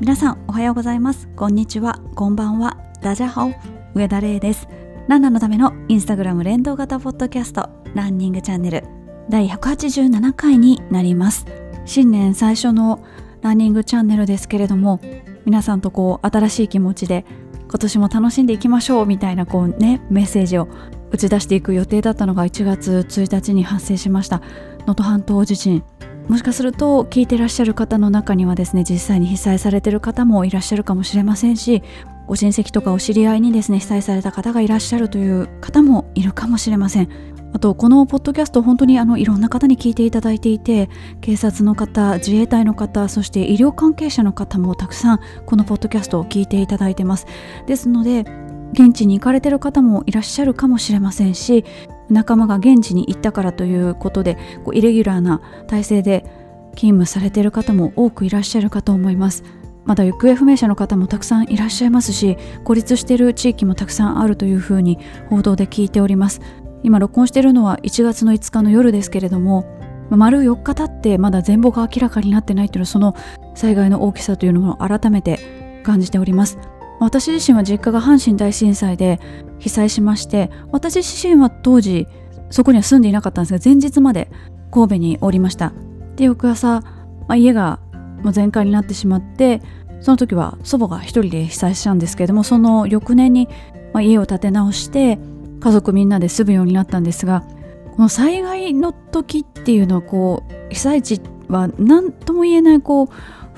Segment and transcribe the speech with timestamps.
[0.00, 1.28] 皆さんおはようございます。
[1.36, 2.00] こんにちは。
[2.14, 2.78] こんばんは。
[3.02, 3.52] ダジャハオ
[3.92, 4.66] 上田玲です。
[5.08, 8.84] ランナーのためのインスタグラム連動型ポッドキャストランニングチャンネル
[9.28, 11.44] 第187回になります。
[11.84, 13.04] 新年最初の
[13.42, 15.00] ランニングチャンネルですけれども
[15.44, 17.26] 皆さんとこう新しい気持ちで
[17.68, 20.66] 今年も楽しんでいきましょうみたいなこうねメッセージを
[21.10, 24.38] 打ち出していく予定だったのが1月1日に発生しました。
[24.38, 25.84] 能登半島地震。
[26.30, 31.82] もしかすると聞いてらっしゃる方の中にはですね実際に被災されてる方もいらっしゃるかもしれませんし
[32.28, 37.08] ご親戚とかお知り合いにですね被災された方がいらっしゃるという方もいるかもしれません。
[37.52, 40.88] あとこのポッドキャスト本当にあのいろんな方に聞いていただいていて
[41.20, 47.26] 警察の方自衛隊の方そして医療関係者の方もたくさんこのポッドキャストを聞いていただいてます。
[47.66, 48.20] ですので
[48.72, 51.64] 現地に行かれてる方もいらっしゃるかもしれませんし
[52.10, 56.24] 仲間が現地に行ったからということでこうイレギュラーな体制で
[56.76, 59.44] 勤務されている方も多くいらっしゃるかと思います。
[59.84, 64.98] まだ行方不明者の方もたくさんいらっしゃいますし孤立している地域もたくさんあるというふうに
[65.30, 66.40] 報道で聞いております。
[66.82, 69.66] 今録音しているのは1月の5日の夜ですけれども
[70.10, 73.14] 丸4日経ってまだ全貌が明らかになってないというのはその
[73.54, 75.38] 災害の大きさというのを改めて
[75.82, 76.58] 感じております。
[77.00, 79.20] 私自身は実家が阪神大震災で
[79.58, 82.06] 被災しまして私自身は当時
[82.50, 84.30] そこには住んでいなかったんですが前日まで
[84.70, 85.72] 神戸におりました。
[86.16, 86.84] で翌朝、ま
[87.30, 87.80] あ、家が
[88.30, 89.62] 全壊になってしまって
[90.00, 93.48] その時は祖母が一人で被災したんですけれどもその翌年に、
[93.94, 95.18] 家を建て直して
[95.60, 97.42] 家族みんなで住むようになったんですが
[97.96, 103.08] この災害の時っていうのはこう被災地は何とも言えないこう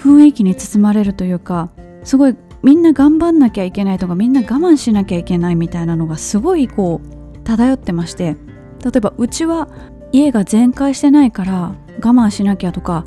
[0.01, 1.69] 雰囲気に包まれるというか
[2.03, 8.37] すごいみんな頑張んなきゃいけないとかみんな我慢しなきゃいけないみたいなのがすごいこう漂ってまして
[8.85, 9.69] 例えばうちは
[10.13, 13.05] 家が全壊してないから我慢しなきゃとか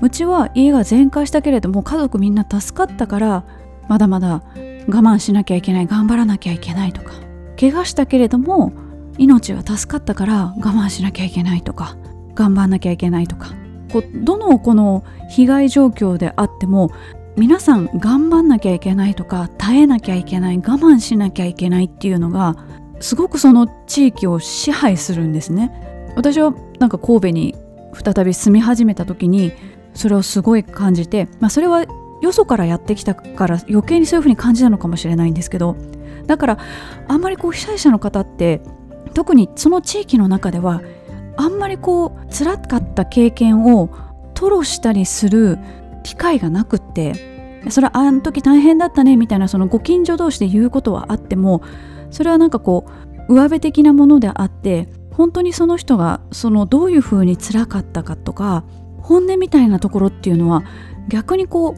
[0.00, 3.44] うちは家が全壊したけれども家族みんな助かったから
[3.88, 4.42] まだまだ
[4.86, 7.14] 我慢しなきゃいけない頑張らなきゃいけないとか
[7.58, 8.72] 怪我したけれども
[9.18, 11.96] 命は助かったから我慢しなきゃいけないとか
[12.34, 13.54] 頑張んなきゃいけないとか
[13.92, 16.90] こうどのこの被害状況であっても
[17.36, 22.56] 皆さん頑張んなきゃいけないとか耐えなきゃいけない我慢しなきゃいけないっていうのが
[23.00, 26.12] すごくその地域を支配するんですね。
[26.16, 27.54] 私はなんか神戸に
[27.92, 29.52] 再び住み始めた時に
[29.94, 31.84] それをすごい感じて、まあ、それは
[32.20, 35.76] よそからやってきたから余計にそういうふうに感じたのかもしれないんですけど
[36.26, 36.58] だから
[37.06, 38.60] あんまりこう被災者の方って
[39.12, 40.82] 特にその地域の中では
[41.36, 43.88] あんまりこう辛かった経験を
[44.34, 45.58] 吐露したりする
[46.04, 47.14] 機会がなくって
[47.70, 51.62] それはあの時大変だったねみたいなそのご近所同士で言うことはあっても
[52.10, 52.86] それはなんかこ
[53.28, 58.64] う上辺的なものであって本当にその人がそのどういうふうに辛かったかとか
[58.98, 60.62] 本音みたいなところっていうのは
[61.08, 61.74] 逆にこう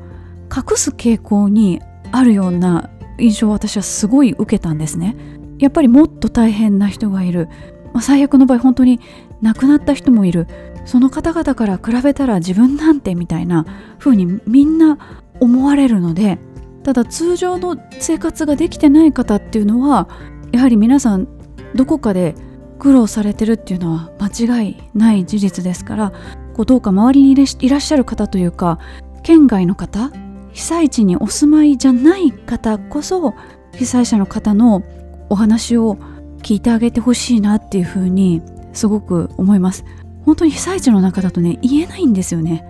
[0.54, 1.80] 隠す傾向に
[2.12, 5.16] あるような印象を私はすごい受けたんですね。
[5.58, 7.48] やっぱりもっと大変な人がいる、
[7.92, 9.00] まあ、最悪の場合本当に
[9.40, 10.46] 亡くなった人もいる。
[10.86, 13.66] その方々から比べたら自分なんてみたいな
[13.98, 14.98] 風にみんな
[15.40, 16.38] 思われるので
[16.82, 20.08] ただ通常の生活ができてない方っていうのは
[20.52, 21.28] やはり皆さん
[21.74, 22.34] どこかで
[22.78, 26.12] 苦労されてるっていうのは間違いない事実ですから
[26.54, 28.78] こうどうか周りにいらっしゃる方というか
[29.22, 30.10] 県外の方
[30.52, 33.34] 被災地にお住まいじゃない方こそ
[33.74, 34.82] 被災者の方の
[35.28, 35.96] お話を
[36.42, 38.40] 聞いてあげてほしいなっていうふうに
[38.72, 39.84] すごく思います。
[40.26, 42.66] 本当に被災地の中だとね言えないんですよね。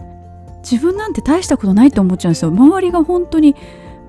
[0.62, 2.50] 自分なんて大したことないと思っちゃうんですよ。
[2.50, 3.56] 周りが本当に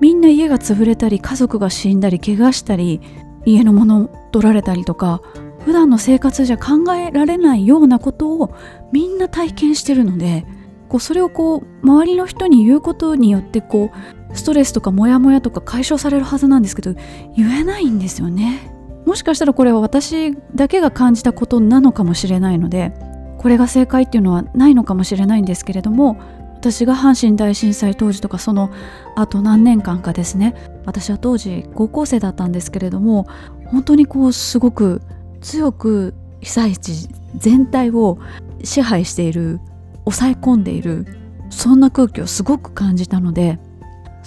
[0.00, 3.00] みんな家が潰れたり家族が死んだり怪我したり
[3.44, 5.22] 家のもの取られたりとか
[5.64, 8.54] 普段の生活じゃ考えられないようなことを
[8.92, 10.46] みんな体験してるので
[10.88, 13.90] こうそれをこう周りの人に言うことによってこ
[14.32, 16.94] うストレスとかモヤモヤとか解消されるはずなんですけど
[17.36, 18.70] 言えないんですよね。
[19.06, 22.92] もしかしたらこれは私だけが感じたことなのかもしれないので
[23.38, 26.20] これが正解っていうのはないのかもしれないんですけれども
[26.58, 28.70] 私が阪神大震災当時とかその
[29.14, 30.54] あと何年間かですね
[30.84, 33.28] 私は当時高校生だったんですけれども
[33.66, 35.00] 本当にこうすごく
[35.40, 38.18] 強く被災地全体を
[38.64, 39.60] 支配している
[40.04, 41.06] 抑え込んでいる
[41.50, 43.58] そんな空気をすごく感じたので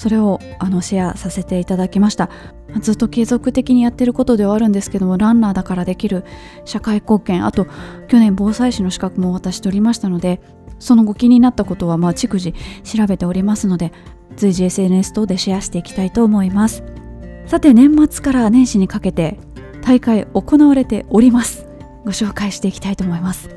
[0.02, 2.32] それをあのシェアさせていただきました。
[2.80, 6.26] ずっと継続的にやってることではあるんですけどもランナーだからできる
[6.66, 7.68] 社会貢献あと
[8.08, 10.42] 去年防災士の資格も私取りましたので
[10.80, 12.54] そのご気になったことはまあ逐次
[12.84, 13.92] 調べておりますので
[14.38, 16.84] 随時 SNS 等でシェアしていきたいと思います。
[17.46, 19.38] さて年末から年始にかけて
[19.84, 21.68] 大会行われております。
[22.06, 23.56] ご紹介していきたいと思います。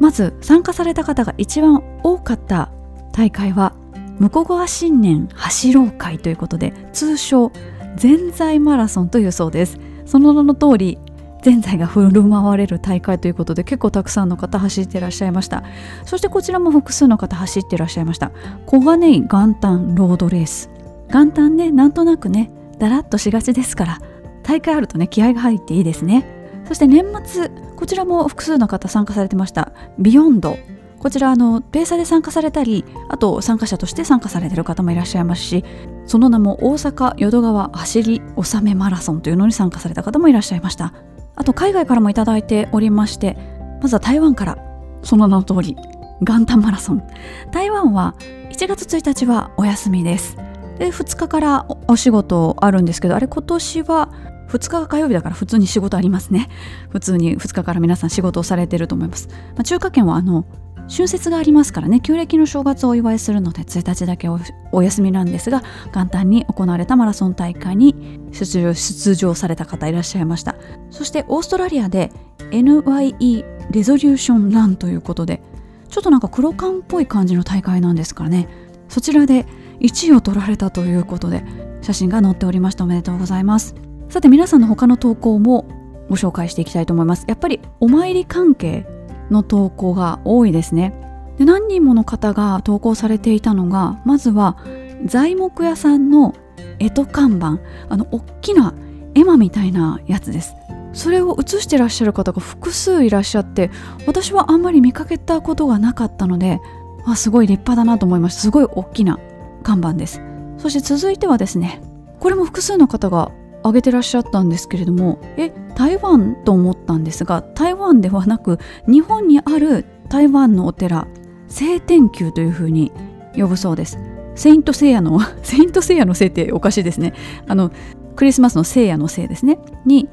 [0.00, 2.70] まず参加された方が一番多かった
[3.12, 3.74] 大会は
[4.18, 7.52] 向川新年走ろう会ということで通称
[7.96, 9.78] ぜんざいマラソンというそうです。
[10.06, 10.98] その名の通り
[11.42, 15.62] ぜんざいが振る舞われる大会ということで結構たくさんの方走ってらっしゃいました。
[16.04, 18.32] そしてこちらも複数の方走ってらっしゃいました
[18.66, 20.70] 小金井元旦ロードレース
[21.12, 23.98] 元旦ねなんとなくねだらっとしがちですから
[24.42, 26.26] 大会あるとね気合が入っていいですね
[26.66, 29.72] そして年末こちらも複数の方参加されてました。
[29.98, 30.56] ビヨンド
[31.04, 35.62] こちらあのペーサーで参加されたりあと参加者として参加されてる方もいらっしゃいますし
[36.06, 40.94] その名も大阪淀川走り納めマラソンというのに参加された方もいらっしゃいました。
[41.36, 43.36] あと海外からもいただいておりまして
[43.82, 44.56] まずは台湾から
[45.02, 45.76] その名の通り
[46.22, 47.06] 元旦マラソン。
[47.52, 48.14] 台湾は
[48.48, 50.38] 1月1日はお休みです。
[50.78, 54.08] で2日からお仕事あるんですけどあれ今年は
[54.48, 56.48] 2日が火曜日だから普通に仕事ありますね。
[56.88, 60.46] 普通に2日から皆さん仕事をされてると思います、まあ、中華圏はあの
[60.88, 64.28] 春節がありますからね旧暦の正月をお祝いするので1日だけ
[64.72, 65.62] お休みなんですが
[65.94, 67.94] 元旦に行われたマラソン大会に
[68.32, 70.56] 出場された方いらっしゃいました。
[70.90, 72.12] そしてオーストラリアで
[72.50, 75.40] NYE レゾリューションランということで
[75.88, 78.48] ちょっとなんか黒缶っぽい感じの大会なんですからね。
[78.88, 79.46] そちらで
[79.80, 81.44] 1位を取られたということで
[81.82, 82.84] 写真が載っておりました。
[82.84, 83.74] おめでとうございます。
[84.10, 85.66] さて皆さんの他の投稿も
[86.08, 87.24] ご紹介していきたいと思います。
[87.26, 88.86] やっぱりお参り関係
[89.30, 90.92] の投稿が多いですね。
[91.38, 94.56] で何人もの方が投稿されていたのがまずは
[95.04, 96.34] 材木屋さんの
[96.78, 98.74] 干支看板あの大きな
[99.14, 100.54] 絵馬みたいなやつです。
[100.92, 103.70] それを写してらっしゃる方が複数いらっしゃって
[104.06, 106.60] 私はあんまり見かけたことがなかったので
[107.04, 108.42] あすごい立派だなと思いました。
[108.42, 109.18] すごい大きな
[109.62, 110.20] 看板です。
[110.56, 111.82] そして続いてはですね
[112.20, 113.32] これも複数の方が
[113.64, 121.08] 挙げてらっしゃったんですけれどもえ台湾と思ったんですが台湾ではなく日本にある台湾のお寺
[121.48, 122.92] 聖天宮というふうに
[123.36, 123.98] 呼ぶそうです。
[124.34, 127.14] セイント聖夜のセイント聖夜の聖っておかしいですね。
[127.46, 127.70] あの
[128.16, 129.58] クリスマスの聖夜の聖ですね。
[129.84, 130.08] に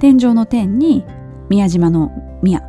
[0.00, 1.04] 天上の天に
[1.48, 2.12] 宮島の
[2.42, 2.62] 宮。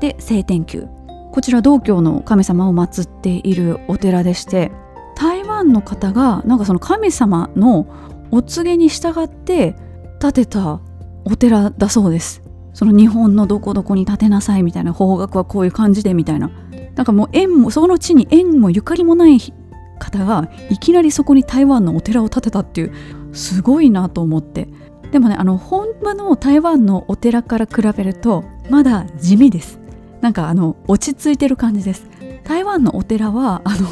[0.00, 0.88] で聖天宮。
[1.32, 4.70] こちら道教の神様を祀っているお寺でして
[5.16, 7.86] 台湾の方がなんかその神様の
[8.32, 9.76] お告げに従って
[10.20, 10.80] 建てた
[11.24, 12.42] お寺だそうです。
[12.72, 16.50] その日本のどこどこに建てなさいみたいな方角はこういう感じでみたいな。
[16.96, 19.38] なんかもう縁もその地に縁もゆかりもない
[19.98, 22.92] 方がいきなりそこに台湾のお寺を建てたっていう
[23.32, 24.68] すごいなと思って。
[25.10, 29.78] でもねあの本場の台湾のお寺から比べるとまだ地味です。
[30.22, 32.06] なんかあの落ち着いてる感じです。
[32.44, 33.86] 台湾のお寺はあの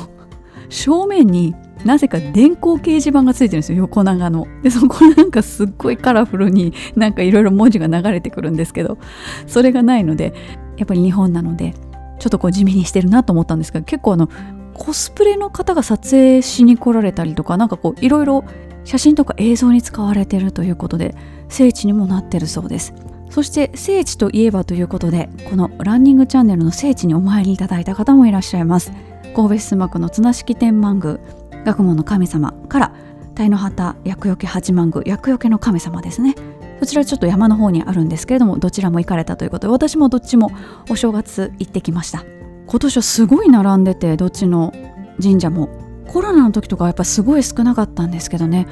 [0.70, 4.46] 正面になぜか電光掲示板がついてるんですよ横長の。
[4.62, 8.98] でそこなんかすっごいカラフルになんかいろいろ文字が流れてくるんですけど
[9.46, 10.32] それがないので
[10.76, 11.74] やっぱり日本なので
[12.18, 14.28] ちょっとこう地味にしてるなと思ったんですけど結構あの
[14.74, 18.44] コスプレの方が撮影しに来られたりとかなんかこういろいろ
[18.84, 21.14] 写真とか映像に使われてるということで
[21.48, 22.94] 聖地にもなってるそうです。
[23.30, 28.92] そして聖地といえばということでこのランニングチャンネルの聖地にお参りいただいた方もいらっしゃいます。
[29.34, 31.18] 神戸市須磨区の綱敷天満宮
[31.64, 32.94] 学問の神様から
[33.34, 36.34] 鯛の旗厄除け八幡宮厄除けの神様ですね。
[36.80, 40.50] そちらちょっと山の方にあるんですけれどもどちらも行かれたということで私もどっちも
[40.88, 42.24] お正月行ってきました。
[42.66, 44.72] 今年はすごい並んでてどっちの
[45.20, 45.68] 神社も。
[46.08, 48.66] コロナの時とかはやっぱすごい少なかったんですけどね。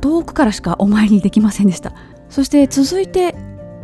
[0.00, 1.92] 遠くからしかお参りできませんでした。
[2.28, 3.34] そして続いて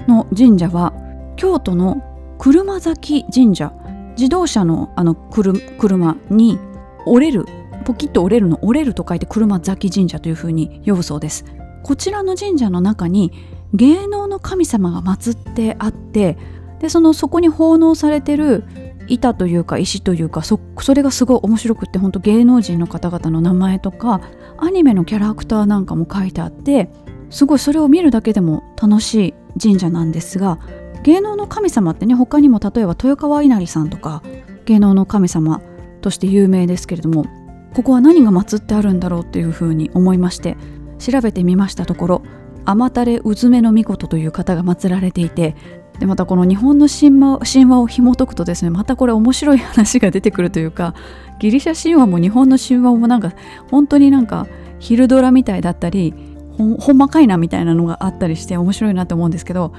[0.07, 0.93] の神社は
[1.37, 2.03] 京都の
[2.39, 3.73] 車崎神社。
[4.17, 6.59] 自動車のあの車に
[7.07, 7.47] 折れる
[7.85, 11.45] ポキッと折れるの折れると書いて車崎神社というふうに呼ぶそうです。
[11.83, 13.33] こちらの神社の中に
[13.75, 16.39] 芸能の神様が祀ってあって
[16.81, 18.65] でそのそこに奉納されてる
[19.09, 24.21] 板というか石というかそそれがすごい面白くって本当芸能人の方々の名前とか
[24.59, 26.89] アニメのキャラクターなんかも書いてあって
[27.31, 30.59] すごいそれを見るだけでも楽しい神社なんですが
[31.03, 34.23] 芸能の神様ってね他にも例えば豊川稲荷さんとか
[34.65, 35.61] 芸能の神様
[36.01, 37.27] として有名ですけれども
[37.75, 40.57] ここは何が祀ってあるんだろうっていうふうに思いまして
[40.99, 42.23] 調べてみましたところ
[42.65, 45.57] 天垂うずめの御事という方が祀られていて
[45.99, 50.95] でまたこの日本の神話神話を紐解くとですねまたこれ面白い話が出てくるというか
[51.39, 53.33] ギリシャ神話も日本の神話もなんか
[53.71, 54.47] 本当になんか
[54.79, 56.15] 昼ドラみたいだったり
[56.57, 59.73] ほんまかいなみたいなのがあったりして面白いなと思うんですけど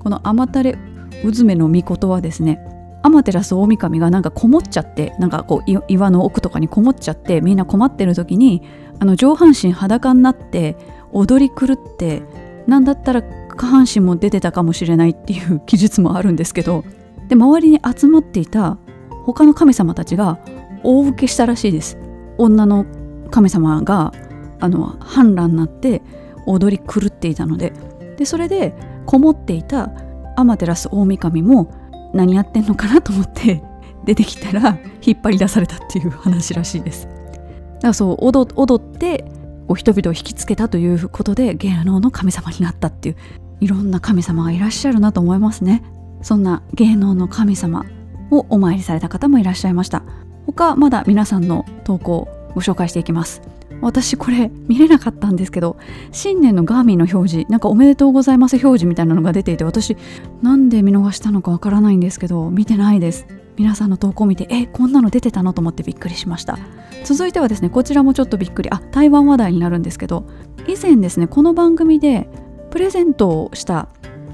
[0.00, 0.78] この天垂
[1.24, 2.58] うずめの御事はですね
[3.02, 8.62] 天照大神がなんかこもっちゃってなんかこう岩の奥とかにこもっちゃってみんな困ってる時に
[8.98, 10.76] あの上半身裸になって
[11.12, 12.22] 踊り狂って
[12.66, 16.84] なんだったら下半身も出てたかもしれないっていう記述もあるんですけど
[17.28, 18.78] で周りに集まっていた
[19.24, 20.38] 他の神様たちが
[20.82, 21.98] 大受けしたらしいです。
[22.38, 22.86] 女の
[23.30, 24.12] 神様が
[24.60, 26.02] あの反乱になって
[26.46, 27.72] 踊り狂っていたので。
[28.20, 28.72] でそれで
[29.06, 29.90] こもっていた
[30.36, 31.74] 天照大神も
[32.14, 33.62] 何やってんのかなと思って
[34.06, 37.06] 出てきたら引っ張り出されたっていう話らしいです。
[37.06, 38.46] だからそう踊
[38.76, 39.24] って
[39.66, 43.16] こう人々を引きつけたということで芸能の神様になったっていう
[43.60, 45.82] いろんな神様がいらっしゃるなと思いますね。
[46.22, 47.84] そんな芸能の神様
[48.30, 50.02] をお参りされた方もいらっしゃいました
[50.46, 53.42] 他まだ皆さんの投稿をご紹介していきます
[53.80, 55.76] 私これ見れなかったんですけど
[56.12, 59.96] 新年のガーミンの表示なんかおめでとうございます表示みたいなのが出ていて私
[60.42, 63.26] なんで見逃したのかわからないんですけど見てないです。
[63.56, 66.58] 皆さんの投稿を見てえこんなの出てたのと思ってびっくりしました。
[67.04, 68.70] 続いてはですねこちらもちょっとびっくり。
[68.70, 70.26] あ台湾話題になるんですけど
[70.66, 72.28] 以前ですねこの番組で
[72.70, 73.88] プレゼントをした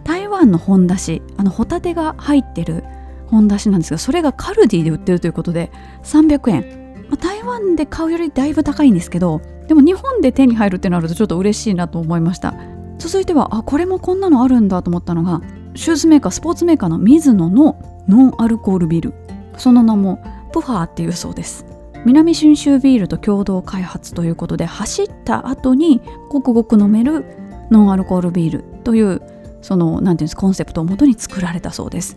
[0.04, 2.84] 台湾の本だしあのホタテが入ってる
[3.26, 5.72] 本だしなんですがそれがカルディで売ってるということで
[6.04, 12.54] 300円、ま、台湾で買うよりだいぶ高いんですけどでも日本で手に入るってなるとちょっと嬉しいなと思いました。
[12.98, 15.42] 続いてはあこれもこんなのあるんだと思ったのが
[15.75, 19.14] シューズメーカースポーツメーカーのミズノのノンアルコールビール。
[19.58, 20.20] その名も
[20.52, 21.66] プファーっていうそうです。
[22.04, 27.25] 南信州ビールと共同開発ということで走った後にごくごく飲める
[27.70, 29.20] ノンアルコールビールという
[29.60, 32.16] その何て言うんですコンセプトをもとに作られたそうです。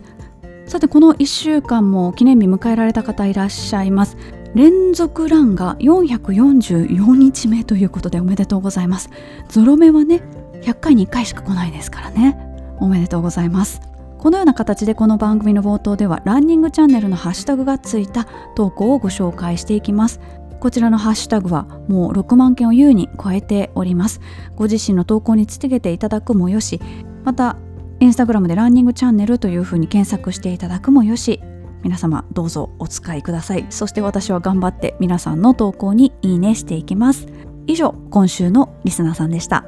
[0.66, 4.16] さてこの1週間も記念日迎えられた方いらっしゃいます。
[4.54, 9.10] 連続ランが444日目ということでおめでとうございます。
[9.48, 10.22] ゾロ目はね
[10.62, 12.36] 100回に1回しか来ないですからね。
[12.80, 13.80] おめでとうございます。
[14.18, 20.20] このような形でこの番組の冒頭ではランニングチャンネルのハッシュタグがついた投稿をご紹介していきます。
[20.58, 24.20] こちらのハッシュタグはもう6万件を優に超えております。
[24.56, 26.80] ご自身の投稿につけていただくもよし
[27.24, 27.56] また
[28.00, 31.40] インスタグラムでランニングチャンネルというふうに検索していただくもよし
[31.82, 33.66] 皆様どうぞお使いください。
[33.70, 37.26] そして私は頑張って皆さんの投稿にいいねしていきます。
[37.66, 39.64] 以上今週のリスナーさんでした。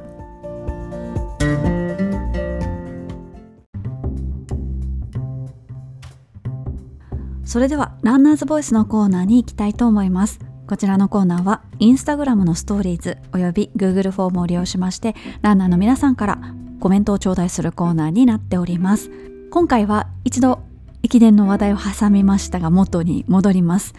[7.45, 10.40] それではランナーズボイスのコーナーに行きたいと思います。
[10.66, 16.38] こちらのコーナーはインスタグラムのストーリーズおよび Google フォームを利用しましてランナーの皆さんから
[16.81, 19.11] コメントを頂戴するコーナーになっております。
[19.50, 20.61] 今回は一度
[21.03, 23.95] 駅伝の話題を挟みましたが元に戻ります。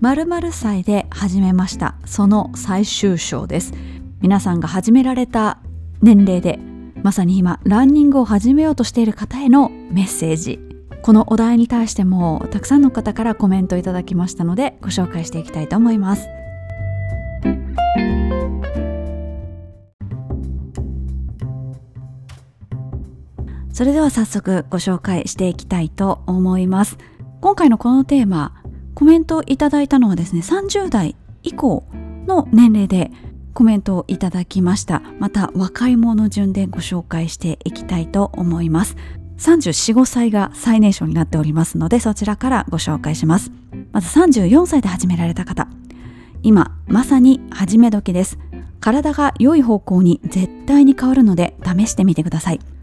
[0.00, 1.94] 〇〇歳で始めました。
[2.04, 3.72] その最終章です。
[4.20, 5.58] 皆さんが始められた
[6.02, 6.58] 年齢で
[7.02, 10.60] まさに今ランニングを始めようとしている方へのメッセージ。
[11.02, 16.26] このお題に対してもたくさんの方からコメントいただきましたのでご紹介していきたいと思います。
[23.78, 26.98] それでは早速ご紹介していきたいと思います。
[27.40, 28.60] 今回のこのテーマ
[28.96, 31.84] コメントをいただいたのはですね30代以降
[32.26, 33.12] の年齢で
[33.54, 35.00] コメントをいただきました。
[35.20, 38.96] また若い者順でご紹介していきたいと思います。
[39.36, 43.52] 34、5歳が最年少になっておりますのでそちらからご紹介します。
[43.92, 45.68] まず34歳で始められた方。
[46.42, 48.40] 今まさに始め時です。
[48.80, 52.77] 体が良い方向に絶対に変わるので試してみてください。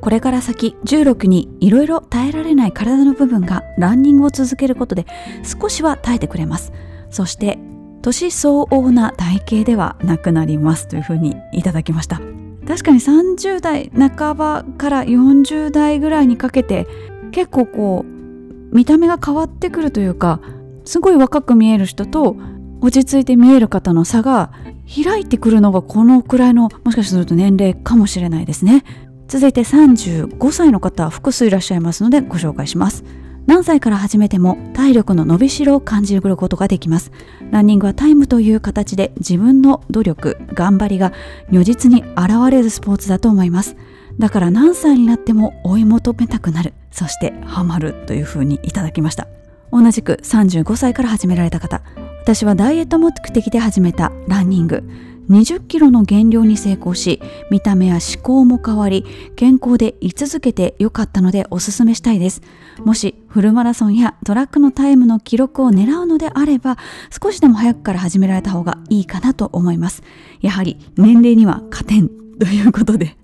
[0.00, 5.06] これから先16にいろいろ耐えられない体の部分がランニングを続けることで
[5.42, 6.72] 少しは耐えてくれます。
[7.10, 7.58] そして
[8.02, 10.88] 年相応な体型ではなくなります。
[10.88, 12.20] というふうにいただきました。
[12.66, 16.86] 確かに30代半ばから40代ぐらいにかけて
[17.32, 20.40] 結構こう見た目が変わってくるというか
[20.84, 22.36] すごい若く見える人と
[22.80, 24.52] 落ち着いて見える方の差が
[24.86, 28.84] 開いてくるのがこのくらいのもしかすると年齢かもしれないですね。
[29.28, 33.04] 続いて35歳の方複数いらっしゃいますのでご紹介します。
[33.46, 37.12] 何歳から始めても体力の伸びしろを感じることができます。
[37.50, 41.12] ランニングはタイムという形で自分の努力頑張りが
[41.50, 43.76] 如実に現れるスポーツだと思います。
[44.18, 46.72] だから何歳になっても追い求めたくなる。
[46.90, 49.28] そしてハマるというふうにいただきました。
[49.70, 51.82] 同じく35歳から始められた方。
[52.22, 54.84] 私はダイエット目的で始めたランニング。
[55.30, 57.20] 20キロの減量に成功し
[57.50, 59.04] 見た目や思考も変わり
[59.36, 62.40] 健康で居続けてよかったのでおすすめしたいです。
[62.84, 66.76] もしフルマラソンやトラックのタイムの記録を狙うのであれば
[67.22, 70.02] 少しでも早くから始められた方がいいかなと思います。
[70.40, 73.16] やはり年齢には加点ということで、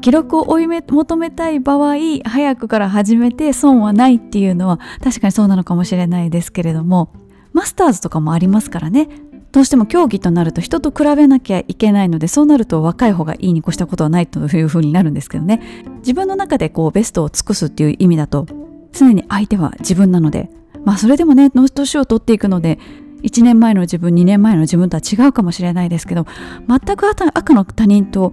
[0.00, 7.12] 記録を追い求めたい場合早くから始めて損はないっていうのは確かにそうなのかもしれないですけれども
[7.52, 9.08] マスターズとかもありますからね。
[9.52, 15.60] どうしても競技となると人と比べなきゃいけないのでそうなると若い方がいいに越したことはないというふうになるんですけどね。
[15.98, 18.46] 自分の中でこうベストを尽くすっていう意味だと
[18.92, 20.50] 常に相手は自分なので
[20.84, 22.78] まあそれでもね年を取っていくので
[23.22, 26.26] 1年前の自分2年前の自分とは違うかもしれないですけど
[26.68, 28.32] 全く赤の他人と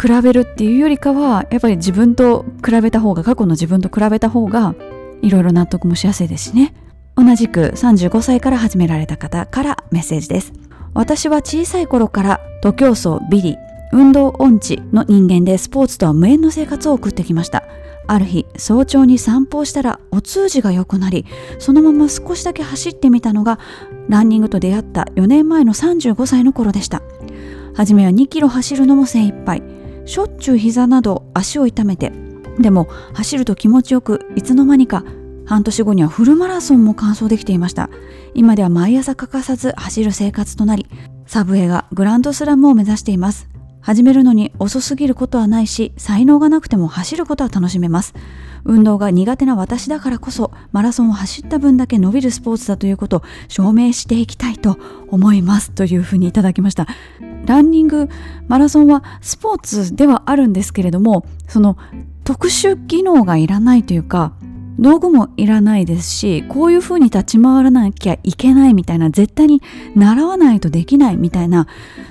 [0.00, 4.74] 比べるっていうよりかはやっぱり自分と比べた方が過去の自分と比べた方が
[5.22, 6.72] いろいろ納得もしやすいですしね。
[7.22, 10.54] 同じく35歳から始められた方からメッセージです。
[10.94, 13.56] 私は小さい頃から徒競走ビリ
[13.92, 17.64] 運動音痴の人間でスポーツとは無縁の生活を送ってきました。
[18.06, 21.26] ある日早朝に散歩をしたらお通じが良くなり
[21.58, 23.58] そのまま少しだけ走ってみたのが
[24.08, 27.02] ランニングと出会った4年前の35歳の頃でした。
[27.74, 29.62] 初めは2キロ走るのも精一杯。
[30.06, 32.12] しょっちゅう膝など足を痛めて
[32.58, 35.04] でも走ると気持ちよくいつの間にか
[35.50, 37.90] 半年後にはフルマラソンも完走できていました。
[38.34, 40.86] 今では毎朝欠かさず走る生活となり
[41.26, 43.48] サブウェイがグランドスラムを目指しています。
[43.80, 48.14] 始めるのに遅すぎることはないし才能がなくても走ることは楽しめます。
[48.64, 54.78] 運動が苦手な私だからこそマラソンを走った分だけ伸びるスポーツだということを証明していきたいと
[55.08, 56.86] 思いますというふうにいただきました。
[57.44, 58.08] ランニング
[58.46, 61.76] マラソンはスポーツではあるんですけれどもその
[62.22, 64.34] 特殊技能がいらないというか
[64.80, 69.62] 道具もいらないですしこういう風に立ち回らなきゃいけないみたいな絶対に
[69.94, 71.66] 習わないとできないみたいな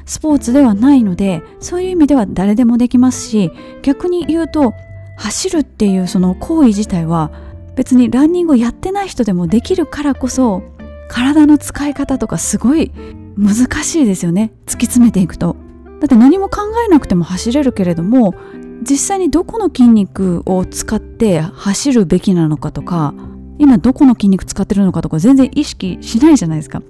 [0.06, 4.74] スポーツではないのでそういう意味では誰でもできますし逆に言うと
[5.18, 7.32] 走るっていうその行為自体は
[7.76, 10.62] 別にランニングをやってない人でもできるからこそ
[11.10, 12.92] 体の使い方とかすごい
[13.36, 15.56] 難しいですよね突き詰めていくと。
[16.00, 18.34] だって何も考えなくても走れるけれども
[18.82, 23.14] 実際にどこの筋肉を使って走るべきなのかとか
[23.58, 26.82] 今どこの筋肉使ってるのかとか全然意識しないじゃないですか。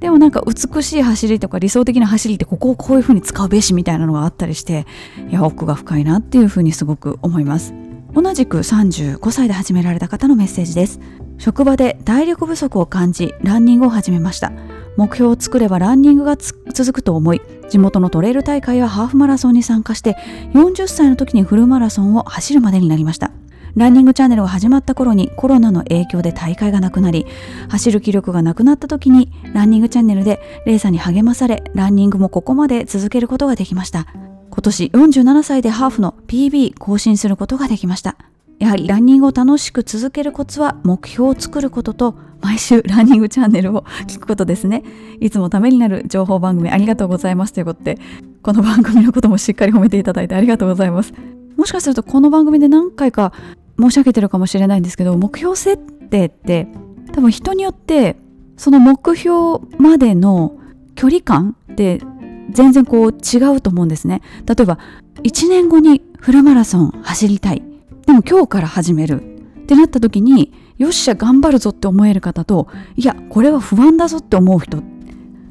[0.00, 4.86] でもなんか美しい走りとか理想的な走りってここをこういう風に使うべしみたいなのがあったりして
[5.28, 7.74] いや奥が深いなっていう風にすごく思います。
[8.14, 11.00] 同じく35歳で始められた方のメッセージです。
[11.38, 14.52] 職場で体力不足を感じランニングを始めました。
[14.96, 20.16] 目標を作ればランニングが続くと思い地元のトレイル大会やハーフマラソンに参加して
[20.54, 23.30] 40歳の時にフルマラソンを走るまでになりました。
[23.76, 27.26] ランニングチャンネルが始まった頃にコロナの影響で大会がなくなり
[27.68, 34.06] 走る気力がなくなった時にランニングチャンネルでレーサーに励まされランニングもここまで続けることができました。
[34.50, 38.16] 今年47歳でハーフの PB 更新することができました。
[38.60, 44.84] やはりランニングを楽しく続けるコツは目標を作ることと毎週ランニングチャンネルを聞くことですね。
[45.18, 47.98] いつもためになる情報番組ありがとうございますということで
[48.42, 51.14] この番組のこともしっかり褒めていただいてありがとうございます。
[51.56, 53.32] もしかするとこの番組で何回か
[53.78, 56.68] 申し上げてるかもしれないんですけど目標設定って
[57.12, 58.16] 多分人によって
[58.58, 60.58] その目標までの
[60.96, 62.02] 距離感って
[62.50, 64.20] 全然こう違うと思うんですね。
[64.46, 64.78] 例えば
[65.22, 67.69] 1年後にフルマラソン走りたい。
[68.10, 69.22] でも今日から始める。
[69.22, 74.82] ってなった時によっしゃ頑張るぞって思える方といやこれは不安だぞって思う人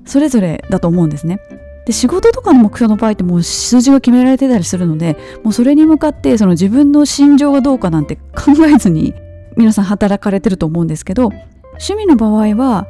[0.04, 1.39] それぞれだと思うんですね。
[1.86, 9.13] で仕事とかの目標の場合ってもう数字が決められてたりするのでもうそれに向かってその自分の心情がどうかなんて考えずに
[9.56, 12.88] 皆さん働かれてると思うんですけど趣味の場合は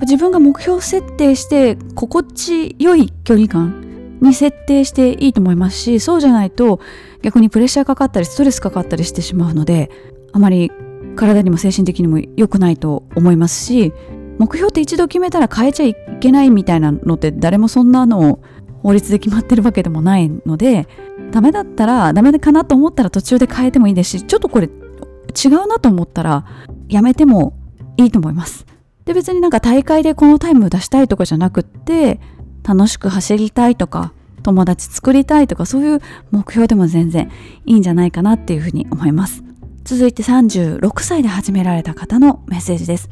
[0.00, 3.89] 自分が目標設定して心地よい距離感
[4.20, 6.80] に設定していいと思いますしそうじゃないと
[7.22, 9.90] 逆にプレッシャーかかったりストレスかかったりしてしまうので
[10.32, 10.70] あまり
[11.16, 13.92] 体にも精神的にも良くないと思いますし
[14.38, 18.42] 目標って一度決めたら変えちゃいけないみたいなのって誰もそんなのを
[18.82, 20.88] 法律で決まってるわけでもないので
[21.30, 26.44] ダメだったらダメかなと思ったら途中で変えてもいいですしちょっとこれ違うなと思ったら
[26.88, 27.54] やめても
[27.96, 28.66] いいと思います。
[29.04, 32.20] で別になんか大会でこのタイムを出したいとかじゃなくって
[32.66, 37.30] 楽しく走りたいとか友達作りたいとかそういう目標でも全然
[37.66, 39.42] いいんじゃないかなっていうふうに思います。
[39.84, 43.10] 続いて36歳で始められた方のメッセージです。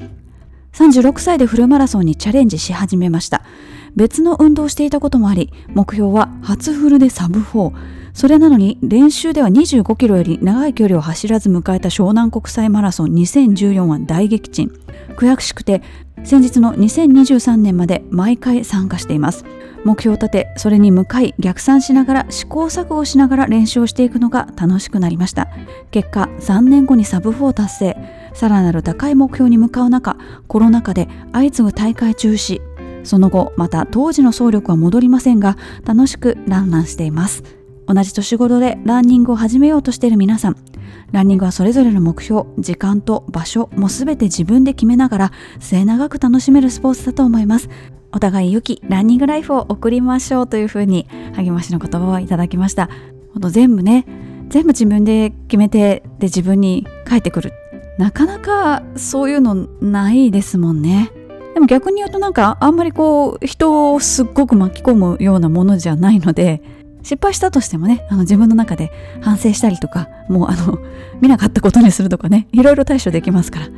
[0.73, 3.43] 36歳でフルマラソンにチャレンジし始めました。
[3.97, 7.73] 別の運動をしていたこともあり目標は初フルでサブ4
[8.13, 14.73] それなのに練習では25キロより長い距離を走らず迎えた湘南国際マラソン2014は大撃沈。
[15.17, 15.83] 悔しくて
[16.25, 19.45] 先日の2023年まで毎回参加しています。
[19.85, 25.49] 目標を立てそれに向かい逆算しながら試行錯誤しながら練習をしていくのが楽しくなりました。
[25.91, 27.97] 結果3年後にサブ4達成。
[28.35, 32.61] さらなる高い目標に向かう中コロナ禍で相次ぐ大会中止。
[33.05, 37.43] その後また当時の総力は戻りませんが楽しくランランしています。
[37.87, 40.57] 同じ年頃でランニングを始めようとしている皆さん
[41.13, 47.69] ランニングはそれぞれの目標時間と場所も全て自分で決めながら末永く楽しめるスポーツだと思います。
[48.13, 52.89] お互い良きランニングライフを送りましょうというふうに励ましの言葉をいただきました。
[53.35, 54.07] ほん全部ね
[54.49, 57.53] 全部自分で決めてで自分に返ってくる。
[57.99, 61.11] なかなかそういうのないですもんね。
[61.55, 66.63] でも逆に言うとなんかあんまりこう人をすっごく巻き込むようなものじゃないので
[67.09, 68.93] 失敗したとしてもねあの自分の中で
[69.23, 70.79] 反省したりとかもうあの
[71.23, 73.69] 見なかったことにするとかねいろいろ対処できますから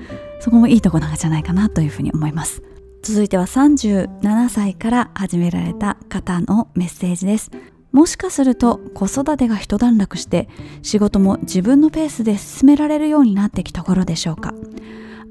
[0.41, 2.63] そこもいいとこなんじゃないかなというふうに思います。
[3.03, 7.53] 続いては37歳から始められた方のメッセージです。
[7.93, 10.49] もしかすると子育てが一段落して
[10.83, 14.55] 仕事も自分のペースで進められるようになってきた頃でしょうか。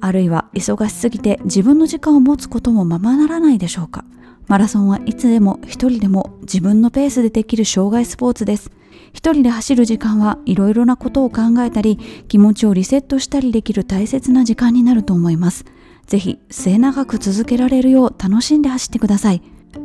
[0.01, 4.05] あるいは忙しすぎて自分の時間を持つこともままならないでしょうか？
[4.47, 8.71] マラソンはいつでも一人でも自分のペースでできる障害スポーツです。
[9.13, 15.65] 一人で走る時間はいろいろなことを考えたり気持ちをリセットしたりできる大切な時間になると思います。
[16.05, 19.41] ぜひ末永く続けられるよう楽しんで走ってください。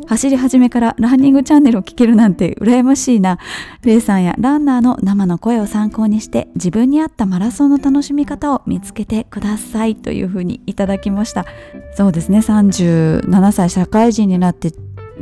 [0.07, 3.39] 走り始めからランニングチャンネルを聞けるなんて羨ましいな。
[3.83, 11.47] レイさんやランナーの生の声を参考にして自分に合ったマラソンの楽しみ方を見つけてくださいというふうにいただきました。
[11.95, 14.73] そうですね、37歳社会人になって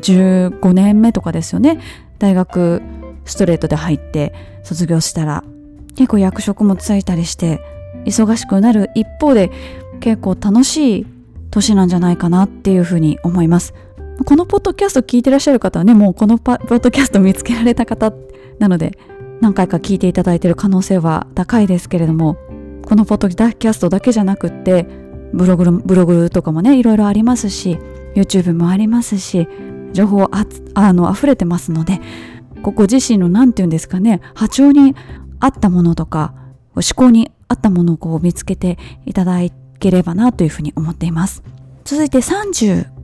[0.01, 1.81] 15年目とかですよね。
[2.18, 2.83] 大学
[3.25, 5.44] ストレートで入って卒業したら
[5.96, 7.61] 結構役職もついたりして
[8.05, 9.51] 忙しくなる一方で
[10.01, 11.07] 結構楽しい
[11.51, 13.75] 年なんじゃないかなっていうふうに思います。
[14.24, 18.12] このポッドキャスト聞いてらっしゃる方はね、もうこのポッドキャスト見つけられた方
[18.58, 18.96] なので、
[19.40, 22.37] 何回か聞いていただいている可能性は高いですけれども、
[22.85, 24.87] このポッドキャストだけじゃなくって、
[25.32, 27.78] ブログブログとかもね、いろいろありますし、
[28.14, 29.48] YouTube もありますし、
[29.92, 32.00] 情報ああの溢れてますので、
[32.62, 34.94] ここ自身の何て言うんですかね、波長に
[35.40, 36.35] 合ったものとか、
[36.74, 39.38] 思考に合ったものをこう見つけていただ
[39.78, 41.42] ければなというふうに思っています。
[41.85, 42.18] 続いて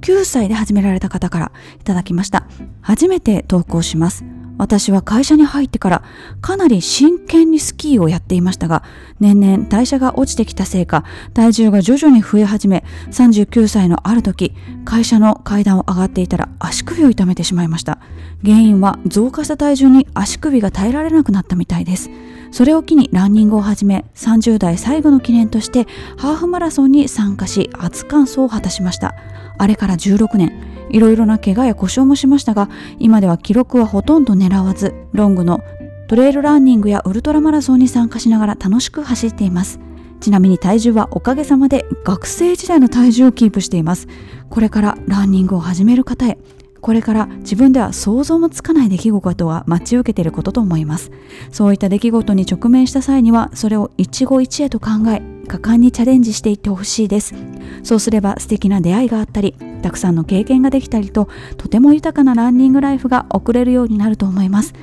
[0.01, 2.47] 9歳で始められた方からいただきました。
[2.81, 4.25] 初めて投稿します。
[4.59, 6.03] 私は会社に入ってから
[6.41, 8.83] かなり真剣にスキーをやっていましたが、
[9.21, 18.01] 年々代謝が落ちてきたせいか、体重が徐々に増え始め、39歳のある時、会社の階段を上がっていたら足首を痛めてしまいました。
[18.45, 22.11] 原因は増加した体重に足首が耐えられなくなったみたいです。
[22.51, 29.15] それを機にランニングを始め30代最後の記念としてハーフマラソンに参加し初完走を果たしました。
[29.59, 30.69] あれから16年。
[30.91, 35.61] いろいろな怪我や故障もしましたが今では記録はほとんど狙わずロングの
[36.09, 39.79] トレイルランニングやウルトラマラソンに参加しながら楽しく走っています。
[40.21, 44.09] ちなみに体重はおかげさまで学生時代の体重をキープしています。
[44.49, 46.39] これからランニングを始める方へ。
[46.81, 51.11] これから自分では想像もつかない出来事は待ち受けていることと思います。
[51.51, 57.35] そういった出来事に直面した際にはそれを一期一会と考え果敢にチャレンジしていってほしいです。
[57.83, 64.75] そうすれば素敵な出会いがあったりたくさんの経験ができたりととても豊かなランニングライフが送れるようになると思います。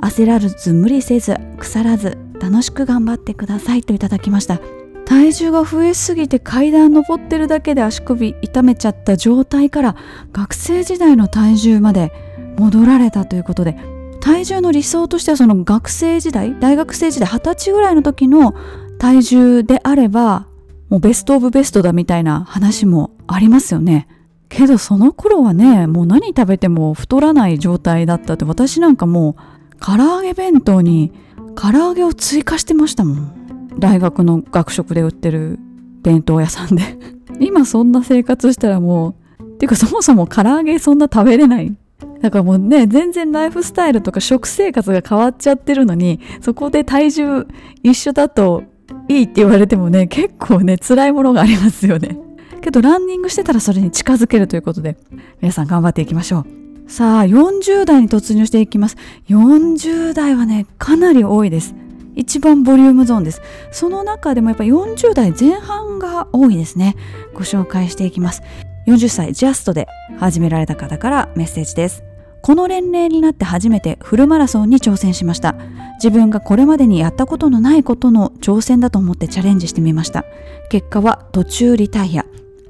[0.00, 4.81] 焦らず無理せず腐らず楽しく頑張ってくださいといただきました。
[5.04, 9.96] 体重が増えすぎて階段登ってるだけで足首痛めちゃった状態から
[10.32, 12.12] 学生時代の体重まで
[12.58, 13.76] 戻られたということで
[14.20, 18.54] 体重の理想としてはその学生時代大学生時代二十歳ぐらいの時の
[18.98, 20.46] 体重であれば
[20.88, 24.06] もうベストオブベストだみたいな話もありますよね。
[24.48, 31.10] けどその頃はねもう何食べても太らない状態だったって私なんかもう唐揚げ弁当に
[31.56, 33.41] 唐揚げを追加してましたもん。
[33.82, 35.58] 大学の学食で売ってる
[36.02, 36.82] 弁当屋さんで。
[37.40, 41.74] 今そんな生活したらもうっていうかそもそも唐揚げそんな食べれない。
[42.20, 47.46] だからもうね全然ライフスタイルとか食生活が変わっちゃってるのにそこで体重
[47.82, 48.62] 一緒だと
[49.08, 52.16] いいって言われてもね結構ね辛いものがありますよね。
[52.60, 54.96] けどランニングしてたらそれに近づけるということで
[55.40, 56.46] 皆さん頑張っていきましょ
[56.86, 56.90] う。
[56.90, 58.96] さあ40代に突入していきます。
[59.28, 61.74] 40代はねかなり多いです。
[62.14, 63.42] 一番ボリュームゾーンです。
[63.70, 66.96] その中でもやっぱり40代前半が多いですね。
[67.34, 68.42] ご紹介していきます。
[68.86, 69.86] 40歳ジャストで
[70.18, 72.02] 始められた方からメッセージです。
[72.42, 75.54] この年齢になって初めてフルマラソンに挑戦しました。
[76.02, 80.24] 自分がこれまでにやったことのないことの挑戦だと思ってチャレンジしてみました。
[80.68, 82.26] 結果は途中リタイア。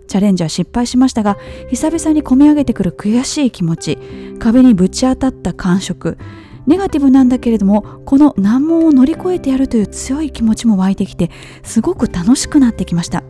[0.09, 1.39] チャレンジは失敗しましたが
[1.71, 3.99] 久々に込み上げてくる悔しい気持ち。
[4.39, 6.19] 壁にぶち当たった感触。
[6.67, 11.31] ネガティブなんだけれどもこの難問を乗り越えてやるという強い気持ちも湧いてきて
[11.63, 13.23] すごく楽しくなってきました。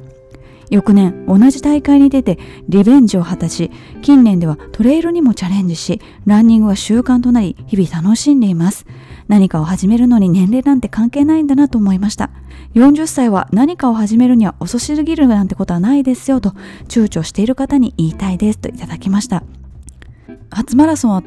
[0.71, 8.87] 翌年同じ大会に出てリベンジを果たし近年ではトレイルにもチャレンジしランニングは習慣となり日々楽しんでいます。
[9.29, 12.31] 何かを始めるのに年齢なんて関係ないんだなと思いました。
[12.75, 16.51] 40歳は何かを始めるには遅すぎるなんてことはないですよと
[16.89, 19.45] 躊躇している方に言いたいですといただきました。
[20.51, 21.23] 初マラソンは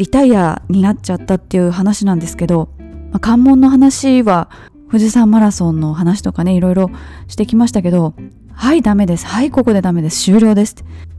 [0.00, 4.48] リタイアになっちゃったっていう話なんですけど、まあ、関門の話は
[4.86, 6.90] 富士山マラソンの話とかねいろいろ
[7.28, 8.14] してきましたけど
[8.54, 9.26] はいダメです。
[9.26, 10.24] はいここでダメです。
[10.24, 10.74] 終了です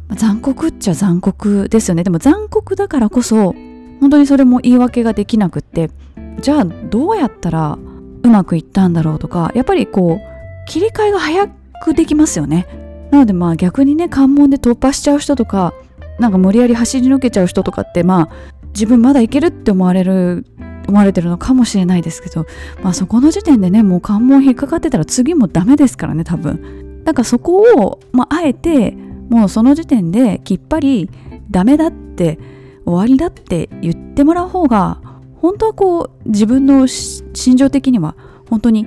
[0.09, 2.03] 残酷っちゃ残酷ですよね。
[2.03, 3.53] でも残酷だからこそ
[3.99, 5.91] 本当にそれも言い訳ができなくって
[6.39, 7.77] じゃあどうやったら
[8.23, 11.47] うまくいったんだろうとかやっぱりこう切り替えが早
[11.83, 12.65] くできますよね。
[13.11, 15.75] なのでまあ逆にね関門で突破しちゃう人とか
[16.19, 20.45] なんか無理やり走り抜けちゃう人とかってまあ自分まだいけるって思われる
[20.87, 22.45] 思われてるのかもしれないですけど
[22.83, 26.81] まあそこの時点でねもう関門引っかかってたら次もダメですからね多分。
[27.03, 28.91] だからそこを、まあ、あえて
[29.29, 31.09] もうその時点できっぱり
[31.49, 32.37] ダメだって
[32.85, 35.01] 終わりだって言ってもらう方が
[35.37, 38.15] 本当はこう自分の心情的には
[38.49, 38.85] 本当に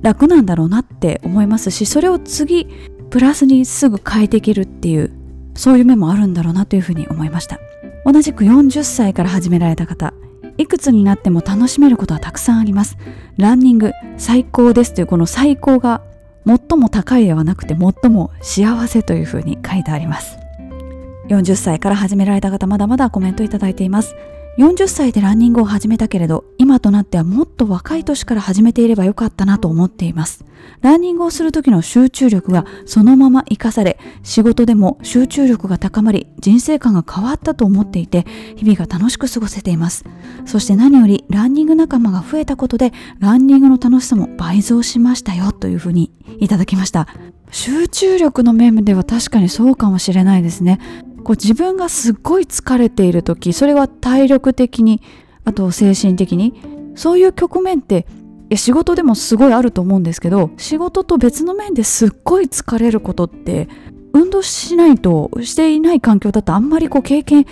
[0.00, 2.66] 楽なんだろうなって思いますしそれを次
[3.10, 5.12] プラスにすぐ変えていけるっていう
[5.54, 7.60] そういう面もあるんだろうなというふうに思いました。
[8.04, 10.12] 同じく40歳から始められた方
[10.58, 12.96] いくつになっても楽しめることはたくさんあります。
[13.36, 16.02] ランニング最高ですというこの最高が
[16.46, 20.36] 最も高いではなくて最も幸せというふうに書いてあります。
[21.28, 24.14] 40歳から始められた方まだまだコメントいただいています。
[24.58, 30.44] 40歳でランニングを始めたけれど今となってはもっと若い年から始めていればよかったなと思っています。
[30.82, 40.04] ランニングをする時の集中力がそのまま活かされ仕事でも集中力が高まり人生観が変わったと思っていて日々が楽しく過ごせています。
[40.44, 47.08] そして何よりランニング仲間が増えたことでランニングの楽しさも倍増しましたよというふうにいただきました。
[47.52, 50.78] 集中力の面では確かにそうかもしれないですね。
[51.22, 55.00] こう自分がすっごい疲れている時それは体力的に
[55.44, 56.54] あと精神的に
[56.94, 58.06] そういう局面って
[58.56, 63.68] 仕事でもすごいあると思うんですけど仕事と別の面ですっごい疲れることって
[64.12, 67.46] 運動しないとしていない環境だとあんまりこう経験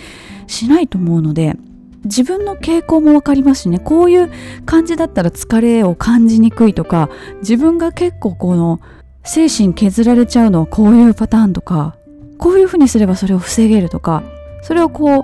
[0.47, 1.55] しないと思うので
[2.03, 3.79] 自分の傾向も分かりますしね。
[3.79, 4.31] こういう
[4.65, 7.09] 感じだったら疲れを感じにくいとか
[7.41, 8.79] 自分が結構この
[9.23, 11.95] 精神削られちゃうのはこういうパターンとか
[12.41, 14.23] こういうふうにすればそれを防げるとか
[14.63, 15.21] それをこう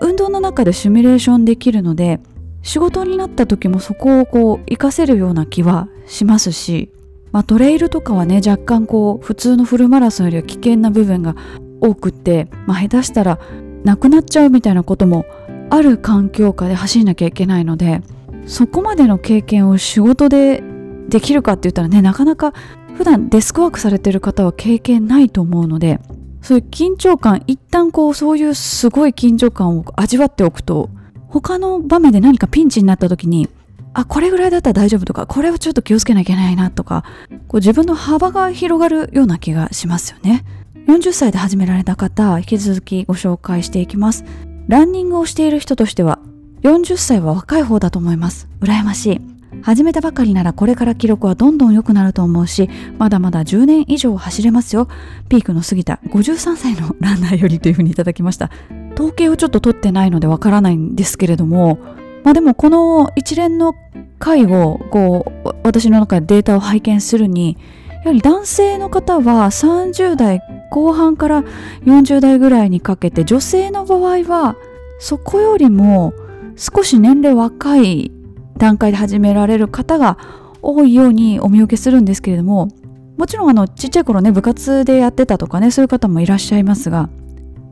[0.00, 2.20] 運動の中でシミュレーションできるので
[2.62, 6.90] 仕事になった時もそこをこう活かせるような気はしますし、
[7.30, 11.36] まあ、トレイルとかはね若干こう普通のフルマラソンよりは危険な部分が
[11.80, 13.38] 多くって、まあ、下手したら
[13.84, 15.24] なくなっちゃうみたいなことも
[15.70, 18.02] ある環境下で走んなきゃいけないので
[18.48, 20.64] そこまでの経験を仕事で
[21.08, 22.52] できるかって言ったらねなかなか
[22.96, 26.00] 普段デスクワークされてる方は経験ないと思うので
[26.46, 30.90] そういう緊張感一旦こうそういうすごい緊張感を味わっておくと
[31.26, 33.48] 他の場面で何かピンチになった時に
[33.94, 37.02] あこれぐらいだったら大丈夫とかこれをちょっと気をつけなきゃいけないなとか
[37.48, 40.44] こう自分の幅が広がるような気がしますよね。
[40.86, 44.24] 40歳で始められた方引き続きご紹介していきます。
[44.68, 46.20] ランニングをしている人としては
[46.62, 48.48] 40歳は若い方だと思います。
[48.60, 49.35] 羨ましい。
[49.62, 54.88] 始めたばかりならこれから記録はどんどん良くなると思うしまだまだ10年以上走れますよ。
[55.28, 58.50] ピークの過ぎた53歳のランナーよりというふうにいただきました。
[58.96, 61.78] 統計をちょっと取ってないのでわからないんですけれども
[62.24, 63.74] まあでもこの一連の
[64.18, 67.58] 回をこう私の中でデータを拝見するに
[68.02, 71.42] やはり男性の方は30代後半から
[71.84, 74.56] 40代ぐらいにかけて女性の場合は
[74.98, 76.14] そこよりも
[76.56, 78.10] 少し年齢若い
[78.58, 80.18] 段階で始められる方が
[80.62, 82.68] 多いようにお見受けするんですけれども
[83.16, 87.08] もちろんあのちっちゃい頃ね部活でやってたとかねそういう方もいらっしゃいますが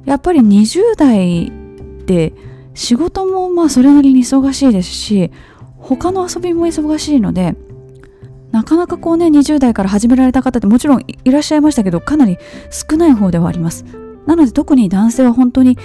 [0.04, 2.32] やっぱり20代って
[2.74, 5.30] 仕事もまあそれなりに忙しいですし
[5.76, 7.54] 他の遊びも忙しいので
[8.52, 12.38] なかなかこうね20代から始められた方ってもちろんいらっしゃいましたけどかなり
[12.70, 13.84] 少ない方ではあります。
[14.26, 15.76] なので特に男性は本当に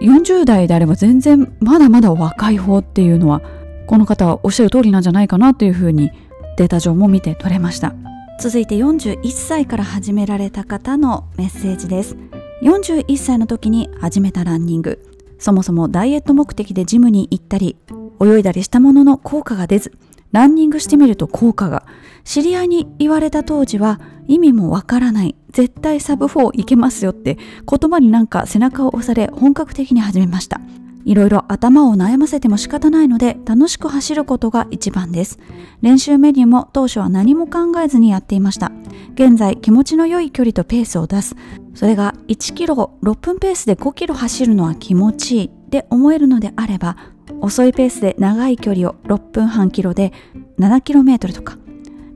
[0.00, 3.40] 40代であれば全然まだまだ若い方っていうのは
[3.88, 6.10] この方はおっしゃる通りなんじゃないかなというふうに
[6.58, 7.94] データ上も見て取れました。
[8.38, 12.14] 続いて41歳から始められた方のメッセージです。
[12.62, 15.02] 41歳の時に始めたランニング。
[15.38, 17.76] そもそもダイエット目的でジムに行ったり
[18.20, 19.92] 泳いだりしたものの効果が出ず
[20.32, 21.86] ランニングしてみると効果が。
[22.24, 25.34] 知り合いに言われた当時は意味もわからない。
[25.50, 30.60] 絶対サブ4いけますよって言葉になんか背中を押され本格的に始めました。
[31.04, 35.38] いろいろ頭を悩ませても仕方ないので楽しく走ることが一番です。
[35.80, 38.72] 練習メニューも当初は何も考えずにやっていました。
[39.14, 41.34] 現在気持ちの良い距離とペースを出す。
[41.74, 46.96] それが1キロ6分ペースで5キロ走るのは気持ちいいで思えるのであれば
[47.40, 50.12] 遅いペースで長い距離を6分半キロで
[50.58, 51.56] 7キロメートルとか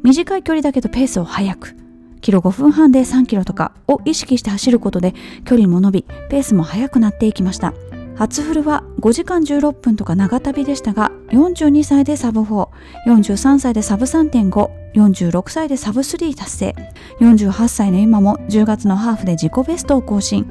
[0.03, 1.77] 短い距離だけどペースを速く
[2.21, 5.15] キロ5分半で3キロとかを意識して走ることで
[5.45, 7.75] 距離も伸びペースも速くなっていきました
[8.23, 16.75] 初フルは5時間16分とか長旅でしたが42歳でサブ443歳でサブ3.5 46歳でサブ3達成
[17.19, 20.47] 48歳の今も10月のハーフで自己ベストを更新。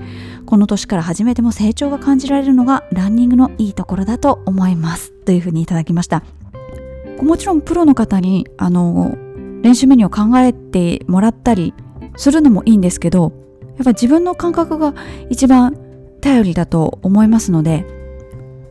[0.45, 5.13] この年から初めても成長が感じられるのがランニングのいいところだと思います。
[5.25, 6.23] というふうにいただきました。
[7.21, 9.15] もちろんプロの方にあの
[9.61, 11.73] 練習メニューを考えてもらったり
[12.17, 13.31] するのもいいんですけど
[13.77, 14.93] やっぱ自分の感覚が
[15.29, 15.77] 一番
[16.21, 17.85] 頼りだと思いますので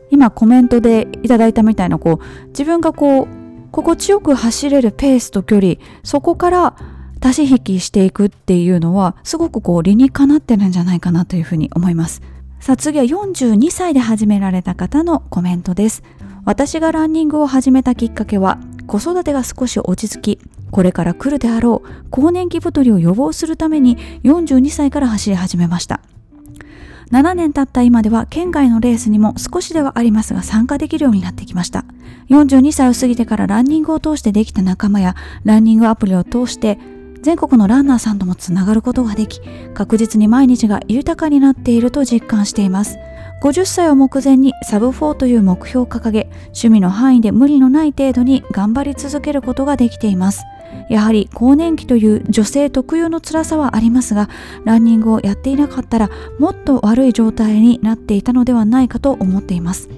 [0.09, 3.27] 今コメントでいただいたみたいなこう自分がこう
[3.71, 6.75] 心地よく走れるペースと距離そこから
[7.21, 12.21] 足し引きしていくっていうのはすごくこう理にかなってるんじゃないかなというふうに思います。
[12.59, 16.03] さあ次は42歳で始められた方のコメントです。
[16.45, 20.39] 私がランニングを始めたきっかけは子育てが少し落ち着き
[20.71, 26.01] これから来るであろう更年期太りを予防するために42歳から走り始めました。
[27.11, 31.83] 7年経った今では県外のレースにも少しではありますが参加できるようになってきました。
[32.29, 36.79] 42歳を過ぎてからランニングを通してできた仲間やランニングアプリを通して
[37.21, 39.41] 全国のランナーさんともつながることができ
[39.73, 42.97] 確実に毎日が豊かになっていると実感しています。
[43.41, 50.43] 50歳を目前にサブ4という目標を掲げ趣味の範囲で無理のない程度に頑張り続けることができています。
[50.89, 54.29] やはり更年期という女性特有の辛さはありますが
[54.65, 59.89] ランニングをやっていなかったらもっと悪い状態になっていたのではないかと思っています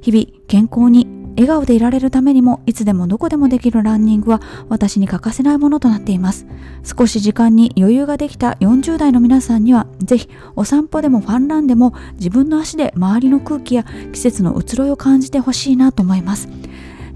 [0.00, 6.46] 日々健康に笑顔でいられるためにもいつでもどこでもできるランニングは私に欠かせないものとなっています。
[6.82, 16.48] 少し時間に余裕ができた40代の皆さんにはぜひお散歩でもファンランでも自分の足で周りの空気や季節の移ろいを感じてほしいなと思います。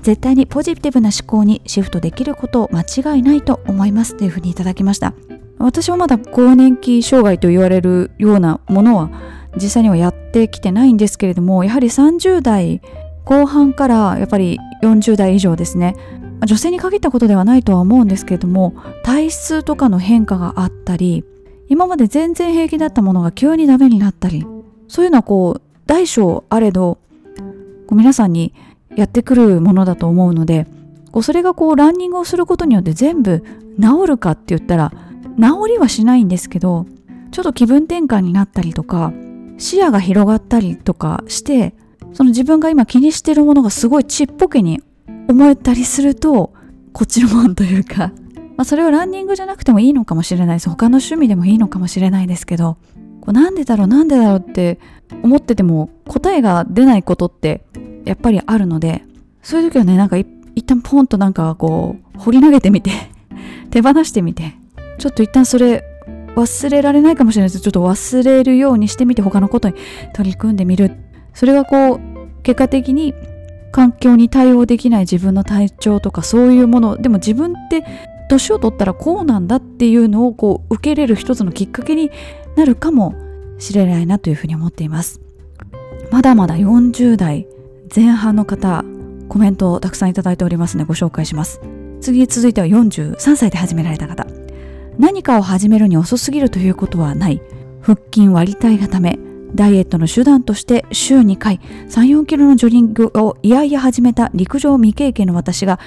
[0.03, 5.15] 絶対にポジティブな思考にシフトできることを間違いないと思いますというふうにいただきました。
[5.59, 9.11] 私はまだ更年期障害と言われるようなものは
[9.57, 12.81] 実際にはやってきてないんですけれどもやはり30代
[13.25, 15.95] 後半からやっぱり40代以上ですね。
[16.45, 21.25] 女性に限ったことではないとは思うんですけれども体質とかの変化があったり
[21.69, 24.45] 今まで全然平気だったものが急にダメになったり
[24.89, 26.99] そういうのはこう大小あれど
[27.87, 28.53] こう皆さんに
[28.97, 30.67] やってくるものだと思うので
[31.13, 33.45] こうそれがこうランニングをすることによって全部
[33.81, 34.93] 治るかって言ったら
[35.39, 36.87] 治りはしないんですけど
[37.31, 39.13] ちょっと気分転換になったりとか
[39.59, 41.75] 視野が広がったりとかして
[42.13, 44.81] その自分が今気にしてるものがすごいちっぽけに
[45.29, 46.53] 思えたりすると
[46.93, 48.13] こっちのもんというか、
[48.57, 50.57] まあ、それはランニングじゃなくてもいいのかもしれない。
[50.57, 52.77] です他の趣味でもいいのかもしれないですけど
[53.21, 54.79] こうなんでだろうなんでだろうって
[55.23, 57.65] 思ってても答えが出ないことって
[58.05, 59.05] やっぱりあるので
[59.43, 60.27] そういう時はねなんか一
[60.67, 62.91] 旦ポンとなんかこう掘り投げてみて
[63.71, 64.55] 手放してみて
[64.99, 65.85] ちょっと一旦それ
[66.37, 67.61] 忘れられないかもしれないです。
[67.61, 69.75] ちょっと忘れるようにしてみて他のことに
[70.15, 70.91] 取り組んでみる
[71.35, 72.01] それがこう
[72.43, 73.15] 結果的に
[73.73, 77.85] 環境に対応できない自分の体調とかそういうものでも自分って
[78.29, 82.11] 年を取ったらこうなんだっていうのをこう受け入れる一つのきっかけに
[82.57, 83.15] なるかも
[83.59, 85.21] しれないなというふうに思っています。
[86.11, 87.47] まだまだ40代
[87.95, 88.85] 前半の方
[89.29, 91.61] コメントをたくさんいただいておりますのでご紹介します。
[92.01, 94.27] 次続いては43歳で始められた方。
[94.99, 97.41] 何かを始めるに遅すぎるということはない。
[97.81, 99.19] 腹筋割りたいがため
[99.55, 105.79] ダイエットの手段として週2回3、4キロのジョギングをいやいや始めた陸上未経験の私が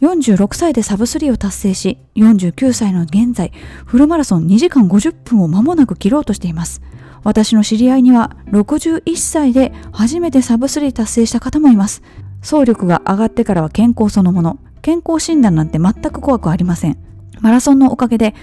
[0.00, 3.52] 46歳でサブ3を達成し、49歳の現在、
[3.86, 6.82] フルマラソン2時間50分を間もなく切ろうとしています。
[7.22, 12.02] 私の知り合いには61歳で初めてサブ3達成した方もいます。
[12.42, 14.58] 総力が上がってからは健康そのもの。
[14.82, 16.98] 健康診断なんて全く怖くありません。
[17.40, 18.34] マラソンのおかげで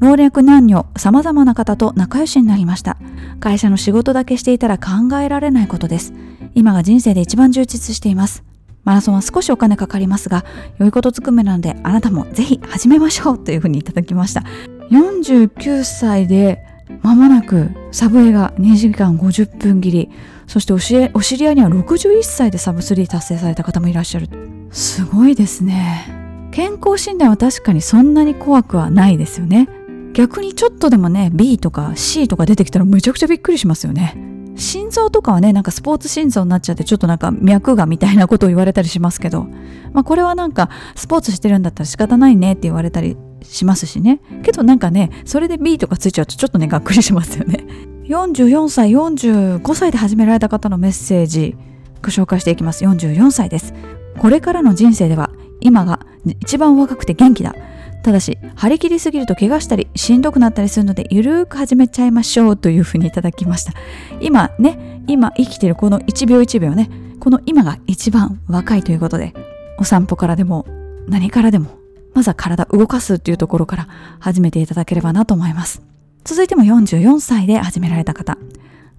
[0.00, 2.96] 老若男女様々な方と仲良しになりました。
[3.40, 6.12] 会社の仕事だけしていたら考えられないことです。
[6.54, 8.44] 今が人生で一番充実しています。
[8.84, 10.44] マラソンは少しお金かかりますが、
[10.78, 14.44] 良いことずくめなので、あなたもぜひ始めましょうというふうにいただきました。
[14.90, 16.64] 49歳で
[17.02, 20.10] まもなくサブエが2時間50分切り、
[20.46, 20.78] そしてお
[21.22, 24.28] 知り合いには61歳でサブ3達成された方もいらっしゃる。
[24.70, 26.50] すごいですね。
[26.50, 29.68] 健康診断は確かにそんなに怖くはないですよね。
[30.14, 34.16] 逆にちょっとでもね B とか C とか出てきたらめちゃくちゃびっくりしますよね。
[34.56, 39.48] 心臓とかはねなんかスポーツ心臓になっちゃってちょっとなんか脈がみたいなことを言われたりしますけど、
[39.92, 44.20] まあ、これはなんかスポーツしてるんだったら仕方ないねって言われたりしますしね。
[44.44, 47.64] けどなんかねそれで B とかついちゃうとちょっとねがっくりしますよね。
[48.04, 51.56] 44歳45歳で始められた方のメッセージ
[52.02, 52.84] ご紹介していきます。
[52.84, 53.74] 44歳です。
[54.18, 56.06] これからの人生では今が
[56.40, 57.56] 一番若くて元気だ。
[58.04, 63.72] ただし張り切りすぎると怪我したりしんどくなったりするのでゆるーく始めちゃいましょうというふうにいただきました
[64.20, 69.32] 今ね今生きてるこの1秒1秒ねこの今が一番若いということで
[69.78, 70.66] お散歩からでも
[71.08, 71.78] 何からでも
[72.14, 73.88] まずは体動かすっていうところから
[74.20, 75.82] 始めていただければなと思います。
[76.22, 78.38] 続いても44歳で始められた方。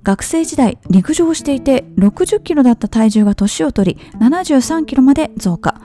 [0.03, 5.81] 学生時代陸上をしていて60キロだった体重が年を取り73キロまで増加。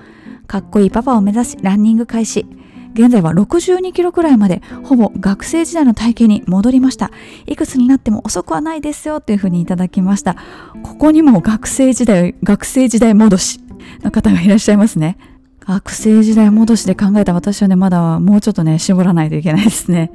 [0.46, 2.44] かっこいいパパを目指しランニング開始。
[2.95, 7.11] 現在は62キロくらいまでほぼ学生時代の体型に戻りました。
[7.47, 10.36] いくつになっても遅くはないですよというふうにいただきました。
[10.82, 13.61] ここにも学生時代、学生時代戻し
[14.03, 15.18] の方がいらっしゃいますね。
[15.61, 20.11] 学生時代戻しで考えた私はね、まだもうちょっとね、絞らないといけないですね。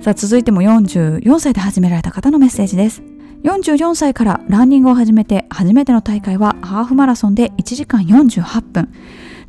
[0.00, 3.02] さあ、続いても44歳で始められた方のメッセージです。
[3.44, 8.92] 44歳からランニングを始めて初めての大会はハーフマラソンで1時間48分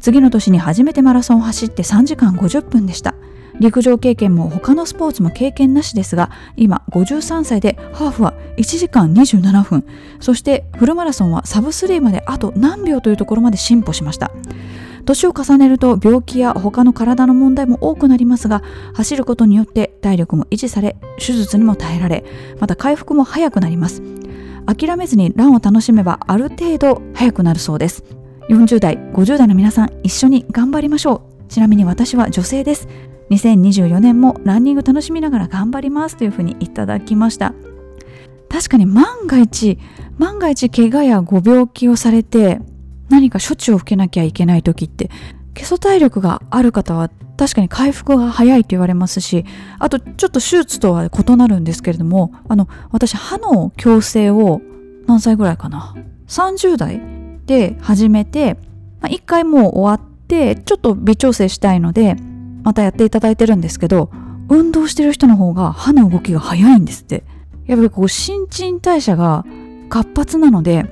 [0.04, 3.16] 次の年に初めてマラソンを走って3時間50分でした。
[3.62, 9.86] 陸上経験も他のスポーツも経験なしですが今53歳でハーフは1時間27分。
[10.20, 14.32] そしてフルマラソンはサブ3まであと何秒というところまで進歩しました。
[15.06, 18.62] 年を重ねると病気や他の体の問題も多くなりますが
[18.94, 22.26] 走ることによって体力も維持され手術にも耐えられ
[22.60, 24.04] また回復も早くなります。
[24.66, 28.04] 諦めずにランを楽しめばある程度早くなるそうです。
[28.50, 31.50] 40代50代の皆さん一緒に頑張りましょう。
[31.50, 32.88] ちなみに私は女性です。
[33.30, 36.18] 2024年もランニング楽しみながら頑張ります。
[36.18, 37.54] というふうにいただきました。
[38.50, 39.80] 確かに万が一
[40.18, 42.60] 万が一怪我やご病気をされて
[43.10, 45.10] 何か処置を受けなきゃいけない時って
[45.56, 49.44] 基礎体力がある方は確かに回復が早いと言われますし
[49.80, 54.62] あとちょっと手術とは異なるんですけれどもあの私歯の矯正を
[55.08, 55.96] 何歳ぐらいかな
[56.28, 58.56] ？30代で始めて、
[59.02, 62.16] まあ、1回もう終わってちょっと微調整したいので
[62.64, 64.10] またやっていただいてるんですけど
[64.50, 67.24] 運動してる人の方が歯の動きが早いんですって。
[67.66, 69.46] やっぱりこう新陳代謝が
[69.90, 70.86] 活発なので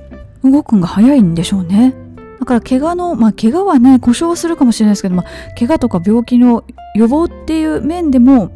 [0.44, 1.94] 動くんが早いんでしょうね。
[2.40, 5.26] だから怪我の、まあ怪我はね、故障するかもしれないですけど、まあ
[5.60, 6.64] 怪我とか病気の
[6.96, 8.52] 予防っていう面でも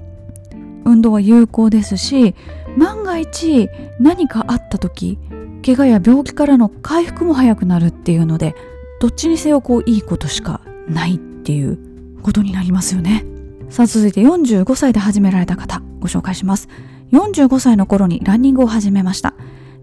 [0.86, 2.36] 運動は有効ですし、
[2.78, 3.70] 万が一
[4.00, 5.20] 何かあった時、
[5.66, 8.56] 怪我や病気からの回復も早くなるっていうので、
[9.00, 11.78] どっちにせよこういいことしかないっていう
[12.22, 13.26] ことになりますよね。
[13.70, 16.70] さあ続いて45歳で始められた方ご紹介します。
[17.12, 19.34] 45歳の頃にランニングを始めました。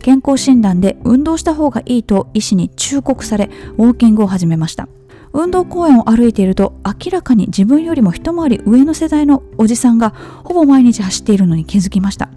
[0.03, 4.89] 健康診断で運動した方がいいと医師に忠告されウォーキングを始めました
[5.33, 10.11] 運動公園を歩いていると明らかに自分よりも一回り上の世代のおじさんが
[10.45, 12.29] ほぼ毎日走っているのに気づきました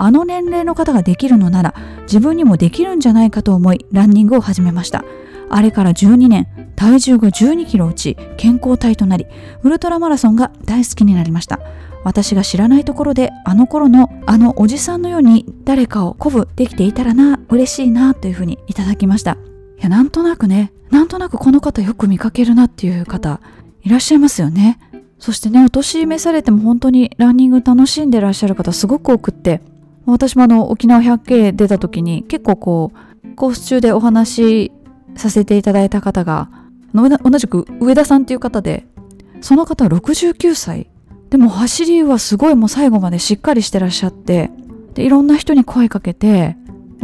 [0.00, 5.04] あの年齢の方ができるのなら自分にもできるんじゃないかと思いランニングを始めました。
[5.50, 9.26] あれから12年体重が12キロ落ち健康体となり
[9.62, 11.60] ウルトラマラソンが大好きになりました。
[12.02, 19.32] 私が知らないところであの頃のあのおじさんのように誰かを鼓舞できていたらな嬉しいなというふうにいただきました。
[19.78, 23.42] いやなんとなくねなんとなくこの方よく見かけるなっていう方
[23.82, 24.78] いらっしゃいますよね。
[25.18, 29.60] そしてねお年召されても本当にランニング楽しんでらっしゃる方すごく多くって
[30.06, 34.72] 私もあの沖縄 100K 出た時に結構こうコース中でお話し
[35.16, 36.50] させていただいた方が
[36.94, 38.86] 同じく上田さんっていう方で
[39.40, 40.90] その方は69歳。
[41.30, 44.50] でも走りはすごいもう最後までしっかりしてらっしゃって
[44.94, 46.56] でいろんな人に声かけて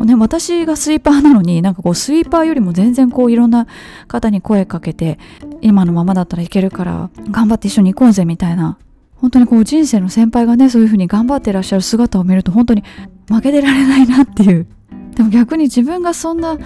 [0.05, 3.67] ね、私がスイーパーなのになんかこうスイーパーよりも全然こういろんな
[4.09, 5.19] 方に声かけて
[5.63, 8.79] 今のままだったらいけるから頑張って一緒に行こうぜみたいな
[9.17, 12.85] 本当にこう人生の先輩がねそういう風に頑張ってらっしゃる姿を見ると本当に
[13.29, 14.67] 負けてられないなっていう。
[15.15, 16.59] でも逆に自分がそんな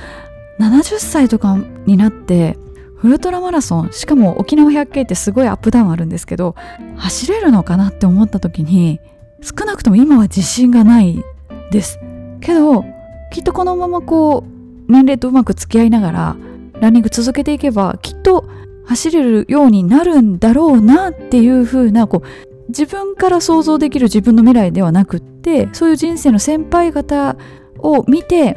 [0.59, 2.59] 70歳とかになって
[3.03, 6.55] ウルトラマラソンしかも沖縄 100K ってすごいアップダウンあるんですけど
[6.96, 9.01] 走れるのかなって思った時に
[9.40, 11.24] 少なくとも今は自信がない
[11.70, 11.98] です。
[12.40, 12.84] けど
[13.30, 16.36] きっとこのままこう年齢とうまく付き合いながら
[16.80, 18.44] ランニング続けていけばきっと
[18.91, 22.28] 走れるようになるんだろうなっていう風なこう
[22.70, 27.36] 自分から想像できる自分の未来ではなくってそういう人生の先輩方
[27.78, 28.57] を見て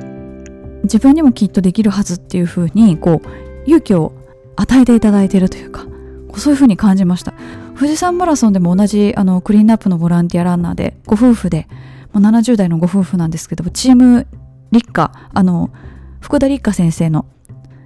[0.86, 3.30] 自分にもきっとできるはずっていう風にこう
[3.68, 4.12] 勇気を
[4.56, 5.86] 与えていただいているというか
[6.36, 7.36] そういうふうに感じました。
[7.76, 11.68] 富士山マラソンでも同じあのクリーンアップのボランティアランナーでご夫婦で
[12.14, 14.26] 70代のご夫婦なんですけどチーム
[14.72, 15.72] 立花あの
[16.22, 17.28] 福田立花先生の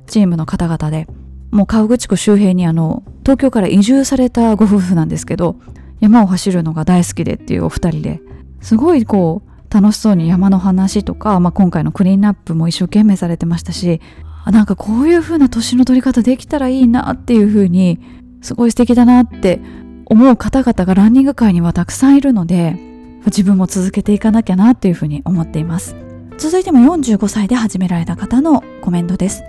[0.05, 1.07] チームの方々で
[1.51, 5.57] もう川口湖周辺にあの東京から移住されたご夫婦なんですけど
[5.99, 8.21] 山を走るのが大好きでっていうお二人で
[8.61, 14.01] すごいこう楽しそうに山の話とか、まあ、今回のクリーンアップも一生懸命されてましたし
[14.45, 17.99] なんかこういう風な年の取り方できたらいいなっていう風に
[18.41, 19.59] すごい素敵だなって
[20.05, 22.77] 思う方々がランニング界にはたくさんいるので
[23.25, 25.97] 自分も続けていかなきゃなっていう風に思っています。
[26.37, 29.43] 続いても45歳で始められた方のコメントです。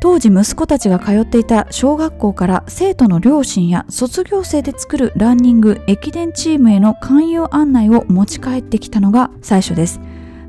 [0.00, 10.00] 当時息子たちが通っていた小学校から生徒の両親や卒業生で作るランニング駅伝チームへの勧誘案内を持ち帰ってきたのが最初です。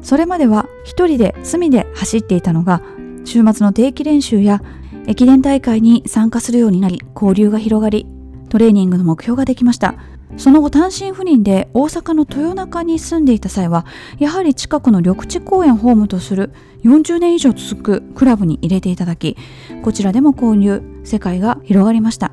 [0.01, 2.81] それまでは一人で隅で走っていたのが
[3.25, 4.61] 週末の定期練習や
[5.07, 8.05] 駅伝大会に参加するようになり交流が広がり
[8.49, 9.95] トレーニングの目標ができました。
[10.35, 13.85] その後単身赴任で大阪の豊中に住んでいた際は
[14.19, 16.51] やはり近くの緑地公園ホームとする
[16.83, 19.37] 40年以上続くクラブに入れていただき
[19.83, 22.31] こちらでも購入世界が広がりました。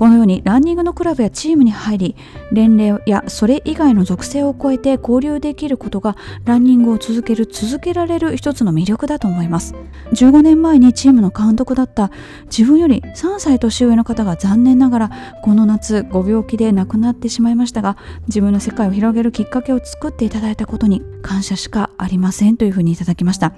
[0.00, 2.16] このようにランニングのクラブやチームに入り
[2.52, 9.74] 年齢やそれ以外の属性を超えて交流できることがランニングを続ける続けられる一つの魅力だと思います。
[10.14, 12.10] 15年前にチームの監督だった
[12.46, 15.10] 自分より3歳年上の方が残念ながら
[15.42, 23.52] この夏ご病気で亡くなってしまいましたが自分の世界を広げるきっかけを作っていただいたことに感謝しかありませんというふうにいただきました。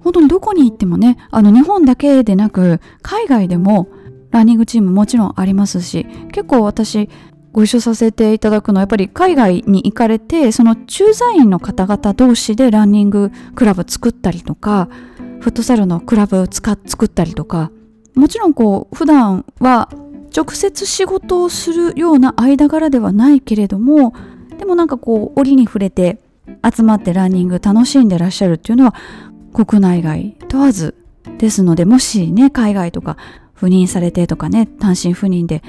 [0.00, 3.86] 本当にどこに行ってもねあの日本だけでなく海外でも
[4.32, 7.08] ランニングチームもちろんありますし結構私
[7.52, 14.88] ご一緒させていただくのはやっぱり海外に行かれてその駐在員の方々同士でランニングクラブ作ったりとか
[15.40, 16.76] フットサルのクラブを作
[17.06, 17.70] ったりとか
[18.14, 19.90] もちろんこう普段は
[20.34, 24.14] 直接仕事をするような間柄ではないけれども
[24.58, 26.20] でもなんかこう折に触れて
[26.74, 28.94] 集まってランニング楽しんでらっしゃるっていうのは
[29.52, 30.94] 国内外問わず
[31.38, 33.16] ですのでもしね海外とか
[33.62, 35.62] 赴任されてとかね単身赴任で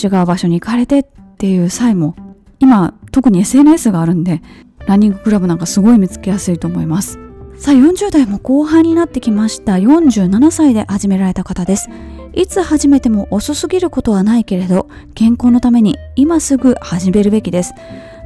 [0.00, 1.02] 違う場所に行かれてっ
[1.36, 2.14] ていう際も
[2.60, 4.40] 今特に SNS があるんで
[4.86, 7.18] ランニングクラブなんかすごい見つけやすいと思います。
[7.56, 9.74] さあ40代も後半になってきました。
[9.74, 11.90] 47歳で始められた方です。
[12.32, 17.74] いつ始めても遅すぎることはないけれど健康のために今すぐ始めるべきです。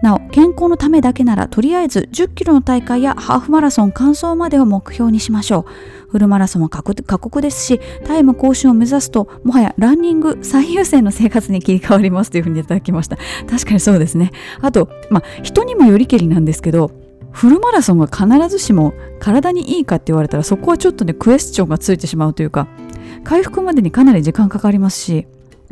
[0.04, 6.10] なお健康のためだけならとりあえず10キロの大会やハーフマラソン完走までを目標にしましょう。
[6.10, 13.16] フルマラソンは過酷ですしタイム更新を目指すともはやランニング最優先の生活に切り替わりますというふうにいただきました。
[13.50, 14.30] 確かにそうですね。
[14.60, 16.92] あとまあ人にもよりけりなんですけど
[17.32, 22.68] フルマラソンが必ずしも体にいいかって言われたらそこはちょっとねクエスチョンがついてしまうというか
[23.24, 25.26] 回復までにかなり時間かかりますし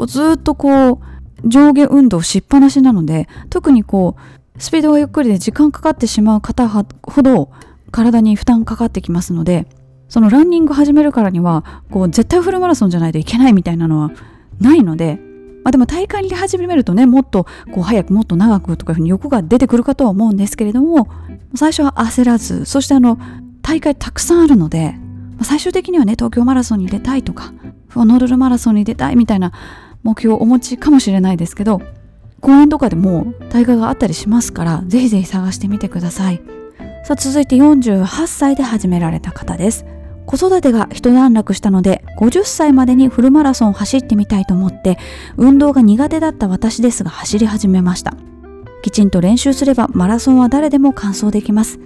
[0.07, 0.99] ずっとこう
[1.45, 6.84] 上下運動しっぱなしなので特にこうスピードがゆっくりで時間かかってしまう方ほ
[7.22, 7.51] ど
[7.90, 9.66] 体に負担かかってきますので
[10.09, 14.11] そのランニング始めるからにはこう絶対フルマラソンじゃないといけないみたいなのは
[14.61, 15.18] ないので、
[15.64, 21.09] まあ、でも大会に出始めるとねもっとこう早くもっと長くとかいうふうに欲が出てくるかとは思うんですけれども
[21.55, 23.18] 最初は焦らずそしてあの
[23.62, 24.95] 大会たくさんあるので
[25.43, 27.53] 最終的にはね東京マラソンに出たいとか
[27.95, 29.53] ホノルルマラソンに出たいみたいな
[30.03, 31.80] 目標をお持ちかもしれないですけど
[32.40, 36.42] 公園とかでも大会があったりしますからぜひぜひ探してみてください。
[37.05, 39.84] さあ続いて48歳で始められた方です。
[40.26, 44.98] 子育てが一段落したので50歳までにフルマラソンを走ってみたいと思って
[45.36, 48.14] 運動が苦手だった私ですが走り始めました。
[48.82, 51.78] きちんと練習すればマラソンは誰でも完走できます。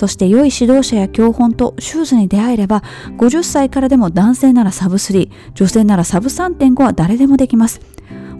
[0.00, 2.82] そして良い指導者や教本とシューズに出会えれば
[3.18, 7.82] 50歳からでも男性ならサブ3女性ならサブ3.5は誰でもできます。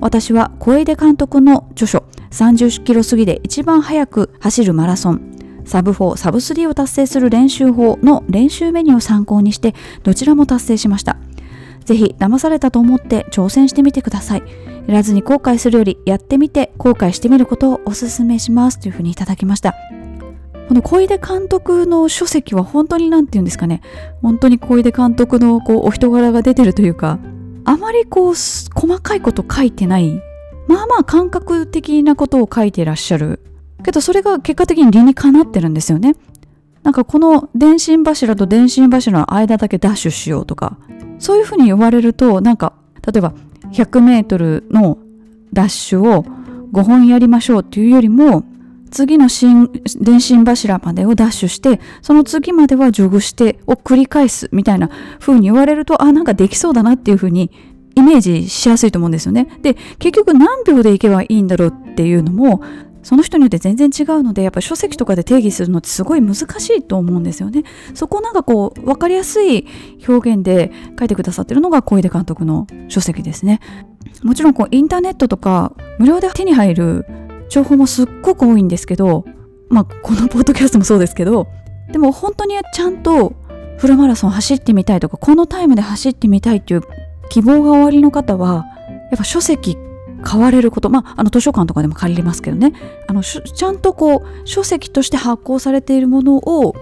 [0.00, 5.34] 私は小出監督の著書30キロ過ぎで一番速く走るマラソン
[5.66, 11.18] サブ4、サブ3を達成する練習法の練習メニューを参考にしてどちらも達成しました。
[11.84, 14.42] ぜひ騙されたと思って挑戦してみてください。
[14.86, 18.80] やらずに後悔するよりやってみて後悔してみることをお勧めします。
[18.80, 19.74] というふうにいただきました。
[20.70, 23.82] この小出監督の書籍は本当に何て言うんですかね。
[24.22, 27.18] 本当に小出監督のこうお人柄が出てるというか
[27.64, 28.70] あまりこう細
[29.02, 30.22] かいこと書いてない。
[30.68, 33.40] まあまあ感覚的なことを書いていらっしゃる。
[33.82, 36.14] けどそれが結果的に理にかなってるんですよね。
[36.84, 40.78] なんかこの電信柱と電信柱の間だけダッシュしようとか。
[41.18, 43.34] そういうふうに言われるとなんか例えば
[43.72, 44.98] 100メートルの
[45.52, 46.22] ダッシュを
[46.72, 48.44] 5本やりましょうっていうよりも
[48.90, 49.28] 次の
[50.00, 57.50] 電信柱までをダッシュして、その次まではジョグしてを繰り返すみたいな風に言われると、あ、なんかできそうだなっていう風に
[57.94, 59.48] イメージしやすいと思うんですよね。
[59.62, 62.62] で、結局何秒でいけばいいんだろうっていうのも、
[63.02, 67.64] その人によって全然違うので、やっぱり書籍とかで定義するのってすごい難しいと思うんですよね。
[67.94, 69.66] そこをなんかこう、わかりやすい
[70.06, 73.60] 表現で書いてくださってるのが小出監督の書籍ですね。
[74.22, 77.06] もちろんこう、インターネットとか無料で手に入る
[77.50, 79.24] 情報もすっごく多いんですけど、
[79.68, 81.48] まあ、このポッドキャストもそうですけど、
[81.92, 83.34] でも本当にちゃんと
[83.76, 86.82] フルマラソン走ってみたいとか、このタイムで走ってみたいっていう
[87.28, 88.66] 希望がおありの方は、
[89.10, 89.76] やっぱ書籍
[90.22, 92.72] 買われること、まあ、あの図書館とかでも借りれますけどね、
[93.08, 96.74] あのちゃんとこう書籍として発行されているものを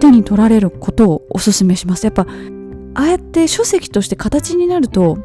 [0.00, 2.04] 手に取られることをお勧めします。
[2.04, 2.26] やっぱ
[2.94, 5.18] ああやって書籍として形になると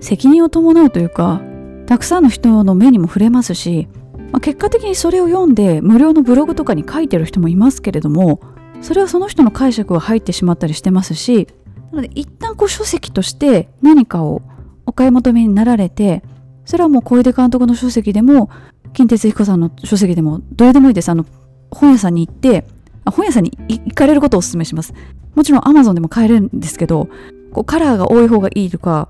[0.00, 1.40] 責任を伴うというか
[1.86, 3.88] たくさんの人の目にも触れますし、
[4.32, 8.40] まあ、結果的にそれを読んで無料のブログとかに書いてる人もいますけれども
[8.80, 11.46] それはその人の解釈が入ってしまったりしてますし
[11.92, 14.42] なので一旦こう書籍として何かを
[14.86, 16.22] お買い求めになられて
[16.64, 18.50] それはもう小出監督の書籍でも
[18.92, 21.08] 金哲彦さんの書籍でもどれでもいいです。
[21.08, 21.24] あの
[21.70, 22.66] 本屋さんに行って
[23.06, 24.92] 本屋さんに行かれることをお勧めします。
[25.34, 27.08] もちろん Amazon でも買えるんですけど
[27.52, 29.08] こうカラーが多い方がいいとか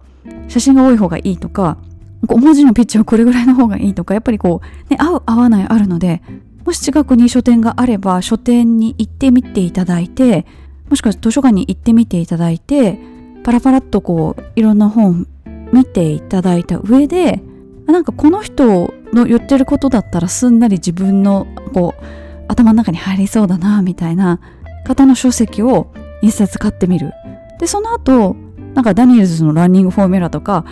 [0.49, 1.79] 写真が多い方がいいとか
[2.23, 6.23] 文字のピッチはこれぐらいの方がいいとかやっぱりこう、ね、合う合わないあるので
[6.65, 10.47] もし近くに書店があれば書店に行ってみていただいて
[10.89, 12.99] もしくは図書館に行ってみていただいて
[13.43, 15.27] パラパラっとこういろんな本
[15.73, 17.43] 見ていただいた上で
[17.87, 22.05] なんかこの人の言ってることだったらすんなり自分のこう
[22.49, 24.41] 頭の中に入りそうだなみたいな
[24.87, 25.93] 方の書籍を
[26.23, 27.13] 一冊買ってみる。
[27.59, 28.37] でその後
[28.75, 30.65] なんかダニエルズのランニングフォーミュラとか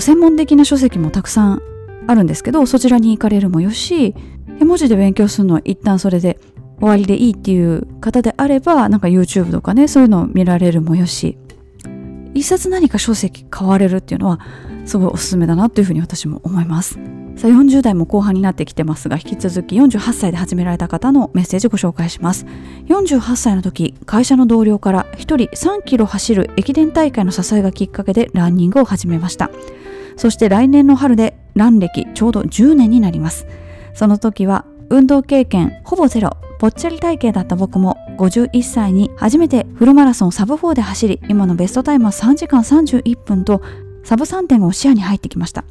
[0.00, 1.62] 専門的な書籍もたくさん
[2.06, 4.14] あるんですけどそちらに行かれるもよし
[4.60, 6.38] 絵文字で勉強するのは一旦それで
[6.78, 11.38] 終わりでいいっていう方であればなんか YouTube とかねそういうのを見られるもよし。
[12.36, 14.40] 一冊何か書籍買われるっていうのは
[14.84, 16.98] すごいおすすめだなというふうに私も思います。
[17.36, 22.46] さあ40代も後半になってきてますが引き続き48歳で始められた方のメッセージご紹介します。
[22.88, 29.50] 48歳の時会社の同僚から1人3キロ走る駅伝大会の支えがきっかけでランニングを始めました。
[30.16, 33.46] そして来年の春でラン歴ちょうど10年になります。
[33.92, 43.60] その時は運動経験ほぼゼロぽっちゃり体型だった僕も51歳に初めてフルマラソンサブ4で走り今のベストタイムは3時間31分と
[44.04, 45.64] サブ3.5視野に入ってきました。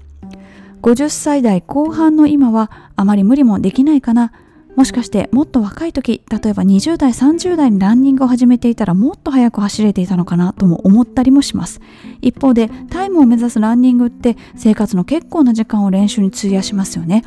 [0.81, 4.31] 50歳代後半の今はあまり無理もできないかな。
[4.75, 11.79] もしかしてもっと若い時例えば20代30代にランニングを始めていたらもっと速く走れていたのかなとも思ったりもします。
[12.21, 17.23] 一方でタイムを目指すランニングって生活の結構な時間を練習に費やしますよね。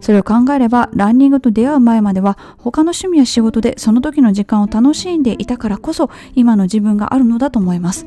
[0.00, 8.06] それを考えればランニングと出会う前までは他の趣味や仕事でその時の時間を楽しんでいたからこそ今の自分があるのだと思います。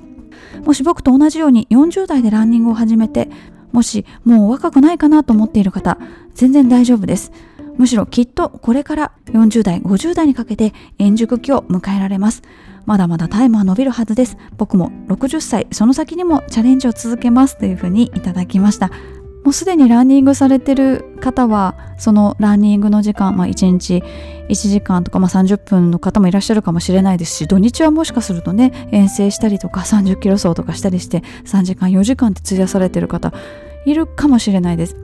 [0.65, 3.29] もし僕と同じように40代でランニングを始めて
[3.74, 5.97] もしもう若くないかなと思っている方
[6.34, 7.34] 全然大丈夫です。
[7.78, 12.43] むしろきっとこれから40代50代にかけて円熟期を迎えられます。
[12.86, 14.38] まだまだタイムは伸びるはずです。
[14.57, 18.91] 僕も60歳その先にもチャレンジを続けますというふうにいただきました。
[19.44, 24.04] もうすでにランニングされてる方はそのランニングの時間、まあ、1日
[24.50, 33.34] 1時間とか、まあ、30分の方もいらっしゃるかもしれないですし土日はもしかするとね遠征したりとか30キロ走とかしたりして3時間4時間って費やされてる方
[33.86, 34.96] いるかもしれないです。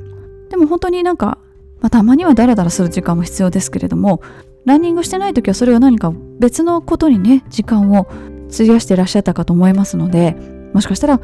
[0.50, 1.38] でも本当になんか
[1.82, 4.22] まあ、たまにはダラダラする時間も必要ですけれども
[4.66, 8.08] ランニングしてない時はそれは何か別のことにね時間を
[8.54, 10.36] 費やしていらっしゃったかと思いますので
[10.74, 11.22] もしかしたら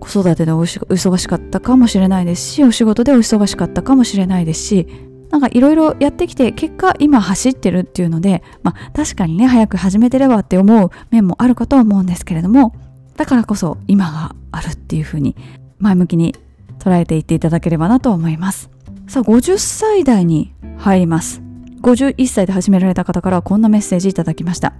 [0.00, 4.86] 子育てでお忙しかったかもしれないですしお仕事でお忙しかったかもしれないですし
[5.30, 12.74] なんかいろいろやってきて結果今走ってるっていうのでまあ確かにね早く始めてればって思う面もあるかとは思うんですけれども
[13.16, 15.36] だからこそ今があるっていうふうに
[15.78, 16.34] 前向きに
[16.78, 18.70] 捉えていっていただければなと思います。
[19.08, 21.42] さあ50歳代に入ります。
[21.82, 24.74] 51歳で始められた方からこんなメッセージいただきました。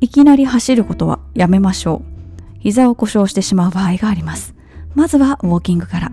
[0.00, 2.19] いきなり走ることはやめましょう。
[2.60, 4.54] 膝を故障してしまう場合があります。
[4.94, 6.12] まずはウォーキングから。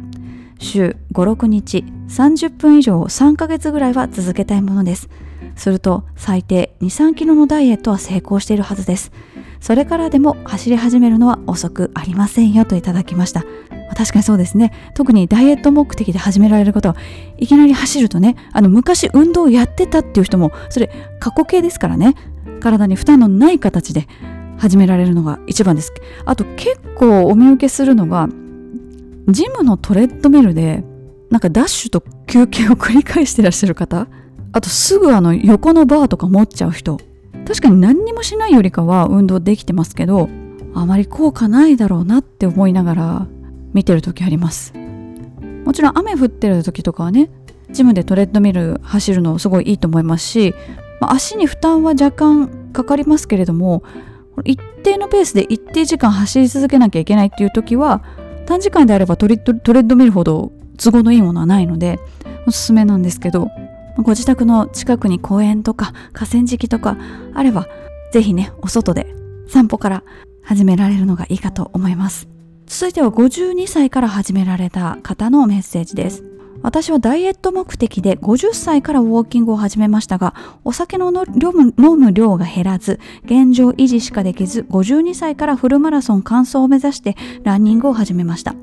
[0.59, 5.09] 週56日30分以上3ヶ月ぐらいは続けたいものです。
[5.55, 9.11] すると最低23キロのダイエットは成功しているはずです。
[9.59, 13.43] それからでも走り始めるのは遅くありませんよといただきました。
[13.95, 14.71] 確かにそうですね。
[14.93, 16.95] 特にダイエット目的で始められる方は
[17.37, 22.15] いきなり走るとねあの昔運動をやってたっていう人もそれ過去形ですからね。
[22.59, 24.07] 体に負担のない形で
[24.57, 25.93] 始められるのが一番です。
[26.25, 28.29] あと結構お見受けするのが
[29.27, 30.83] ジムのトレッドミルで
[31.29, 34.07] なんかダッシュと休憩を繰り返してらっしゃる方
[34.53, 36.97] あとすぐあの横のバーとか持っちゃう人
[37.45, 40.29] 確かに何にもしないよりかは運動できてますけど
[40.73, 43.27] あまり効果ないだろうなって思いながら
[43.73, 44.73] 見てる時あります。
[44.73, 47.29] もちろん雨降ってる時とかはね
[47.69, 50.55] ジムでトレッドミル走るのすごいいいと思いますし、
[51.01, 53.83] まあ、足に負担は若干かかりますけれども
[54.43, 58.03] 一定のペースで一定時間走り続けなきゃいけないっていう時は
[58.45, 61.99] 短時間であればトレッドミルほど都合のいいものはないので
[62.45, 63.49] おすすめなんですけど
[63.97, 66.97] ご自宅の近くに公園とか河川敷とか
[67.33, 67.67] あれば
[68.11, 69.07] 是非ねお外で
[69.47, 70.03] 散歩から
[70.43, 72.29] 始められるのがいいかと思います。
[72.67, 76.23] 続いては52歳から始められた方のメッセージです。
[76.63, 80.33] 私はダイエット目的で50歳からウォーキングを始めましたが、
[80.63, 88.55] お酒の飲む量が減らず、現状維持しかできず、52歳からフルマラソン完走を目指してランニングを始めました。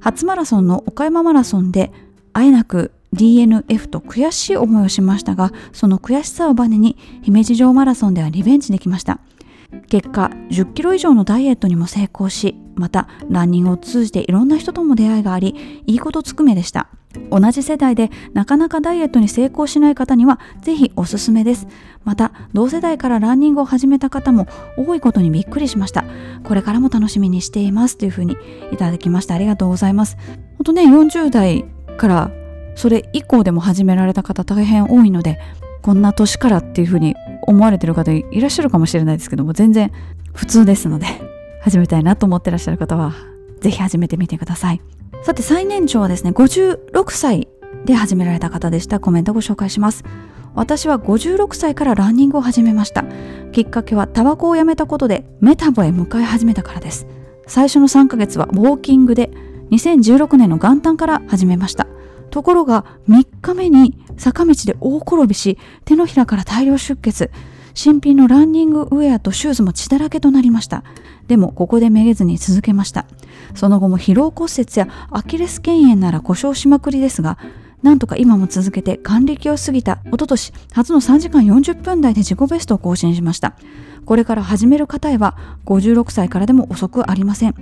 [0.00, 1.92] 初マラソンの岡山マラソンで、
[2.32, 9.20] あえなく DNF と悔しい思いをしましたが、その悔しさをバネに姫路城マラソンではリベンジできました。
[9.88, 16.88] 結果、10キロ以上のダイエットにも成功し、またランニングを通じていろんな人とも出会いがあり、いいことつくめでした。
[17.30, 21.66] 同じ世代でなかなかダイエットに成功しない方にはぜひおすすめです。
[22.04, 24.46] また同世代からランニングを始めた方も
[24.76, 26.04] 多いことにびっくりしました。
[26.44, 28.36] これからも楽しみにしていますというふうに
[28.72, 29.34] いただきました。
[29.34, 30.16] ありがとうございます。
[30.58, 31.64] ほんとね、40代
[31.98, 32.30] から
[32.74, 35.38] それ以降でも始められた方大変多いので、
[35.82, 39.90] こんな年からっていうふうに思われてる方いらっしゃるかもしれないですけども、全然
[40.32, 41.06] 普通ですので、
[41.62, 43.14] 始めたいなと思ってらっしゃる方は、
[43.60, 44.80] ぜひ始めてみてください。
[45.22, 47.48] さて最年長はですね、56歳
[47.84, 49.00] で始められた方でした。
[49.00, 50.04] コメントご紹介します。
[50.54, 53.04] 私は56歳からランニングを始めました。
[53.52, 57.06] きっかけはタバコをやめたことでメタボへ向かい始めたからです。
[57.46, 59.30] 最初の3ヶ月はウォーキングで
[59.70, 61.86] 2016年の元旦から始めました。
[62.30, 67.30] ところが3日目に坂道で大転びし手のひらから大量出血
[67.74, 70.84] 新品のランニングウェアとシューズも血だらけとなりました。
[71.28, 73.06] でもここでめげずに続けました。
[73.54, 77.38] その後も疲労骨折やアキレス腱炎なら故障しまくりですが
[77.82, 83.54] なんとか今も続けて還暦を過ぎた一昨年初の3時間40分台で自己ベストを更新しました。
[84.04, 87.54] これから始める方へは56歳からでも遅くありません。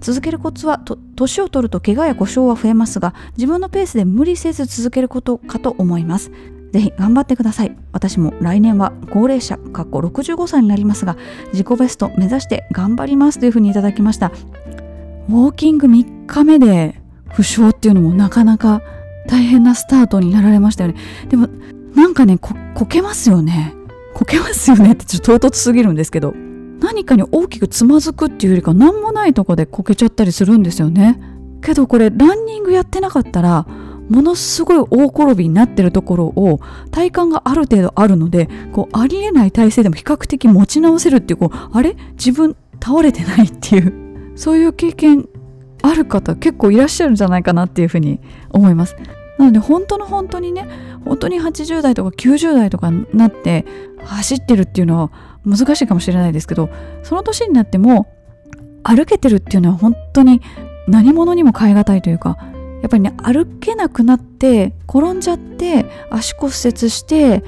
[0.00, 0.80] 続けるコツは
[1.16, 6.30] 年を取ると怪我や故障は増えますが自分のペースで無理せず続けることかと思います。
[6.72, 7.76] ぜひ頑張ってください。
[7.92, 11.16] 私も来年は高齢者かっこ65歳になりますが
[11.52, 14.32] 自己ベスト目指して頑張りますというふうにいただきました。
[15.28, 18.82] ウォーキング3日目で負傷っていうのもなかなか
[19.28, 20.98] 大変なスタートになられましたよね。
[21.28, 21.48] でも
[21.94, 22.54] なんかねこ
[22.86, 23.74] けますよね。
[24.14, 26.34] こけますよねってちょっと唐突すぎるんですけど
[26.80, 31.20] 何かに大きくつまずくっていうよりか何もないとこでこけちゃったりするんですよね。
[31.62, 33.66] けどこれランニングやってなかったら
[34.10, 41.96] ものすごい大転びになってるところを体幹がある程度あるのでこうありえない体勢でも比較的持ち直せるっていうこうあれ？
[42.12, 45.28] 自分倒れてないっていうそういう経験
[45.82, 48.96] ある方結構いらっしゃるんじゃないかなっていうふうに思います。
[49.38, 50.68] なので本当の本当にね
[51.04, 53.64] 本当に80代とか90代とかになって
[54.04, 55.10] 走ってるっていうのは
[55.46, 56.68] 難しいかもしれないですけど
[57.02, 58.12] その年になっても
[58.82, 60.42] 歩けてるっていうのは本当に
[60.88, 62.36] 何者にも代え難いというか
[62.82, 67.42] やっぱりね歩けなくなって転んじゃって足骨折して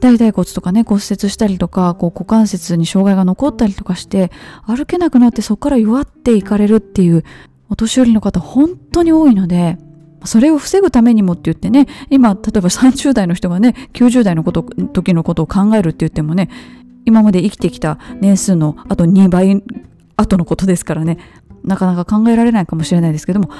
[0.00, 4.30] 大腿骨とかね骨折したりとかこう股関節に障害が残ったりとかして
[4.64, 7.24] 歩けなくなってそこから弱っていかれるっていう
[7.68, 9.76] お年寄りの方本当に多いので
[10.24, 16.50] それを防ぐためにもって言ってね今例えば30代の人がね90代のこと時のことを考えるって言ってもね
[17.04, 19.62] 今まで生きてきた年数のあと2倍
[20.16, 21.18] 後のことですからね
[21.64, 23.50] なかなか考えられないかもしれないですけども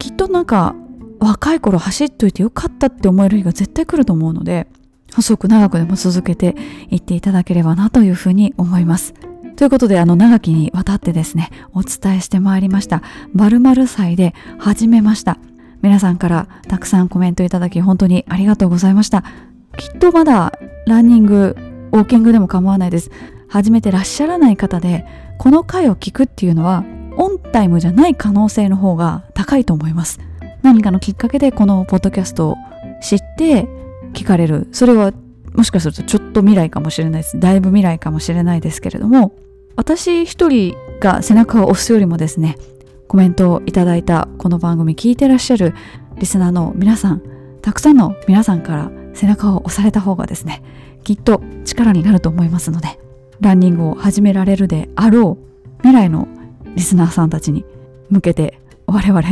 [0.00, 0.74] きっとなんか
[1.20, 4.66] 若い頃走っといてよかったって思える日が絶対来ると思うので
[5.14, 6.56] 細く長くでも続けて
[6.88, 9.14] いっていただければなというふうに思います。
[9.56, 13.02] ということで、あの、長きにわたってですね、お伝えしてまいりました。
[13.34, 15.38] 〇〇祭で始めました。
[15.82, 19.22] 皆さんからたくさんコメントいただき、本当にありがとうございました。
[19.76, 20.52] きっとまだ
[20.86, 21.56] ランニング、
[21.92, 23.10] ウォーキングでも構わないです。
[23.48, 25.04] 始めてらっしゃらない方で、
[25.38, 26.84] この回を聞くっていうのは、
[27.16, 30.20] オンタイムじゃない可能性の方が高いと思います。
[30.62, 32.56] 何かのきっかけでこのポッドキャストを
[33.02, 33.68] 知って
[34.12, 34.68] 聞かれる。
[34.72, 35.12] それは
[35.54, 37.40] もしかするとちょっと未来かもしれないです。
[37.40, 39.32] だいぶ未来かもしれないですけれども、
[39.76, 42.58] 私一人が背中を押すよりもですね
[43.08, 45.74] コメントをいただいたこの番組聞いてらっしゃる
[46.18, 47.22] リスナーの皆さん
[47.62, 50.62] たくさんの皆さんから背中を押された方がですね
[51.02, 53.00] きっと力になると思いますので
[53.40, 56.28] ランニングを始められるであろう未来の
[56.74, 57.64] リスナーさんたちに
[58.10, 59.22] 向けて我々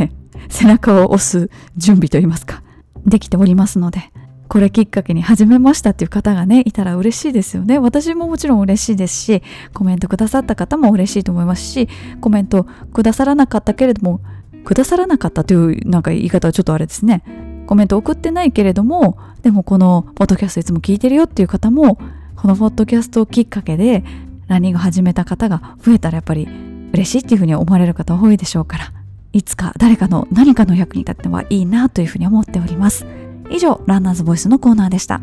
[0.49, 2.63] 背中を押す準備といいますか
[3.05, 4.11] できておりますので
[4.47, 7.77] これきっかけに始めましたっていう方がねいたら嬉しいですよね。
[7.77, 9.43] 私ももちろん嬉しいですし
[9.75, 11.87] コメントくださった方も嬉しいと思いますし
[12.19, 14.21] コメントくださらなかったけれども
[14.65, 17.23] くださらなかったというなんか言い方はちょっとあれですね。
[17.67, 21.99] コメント送ってないけれどもでもこのポッドキャストいつも聞いてるよっていう方も
[22.35, 24.03] このポッドキャストをきっかけで
[24.47, 26.47] ランニング始めた方が増えたらやっぱり
[26.93, 28.93] 嬉しいっていうふうに思われる方多いでしょうから
[29.31, 33.05] いつか誰かの何かの役に立ってはいいなというふうに思っております。
[33.51, 35.21] 以上、ランナーズボイスのコーナーでした。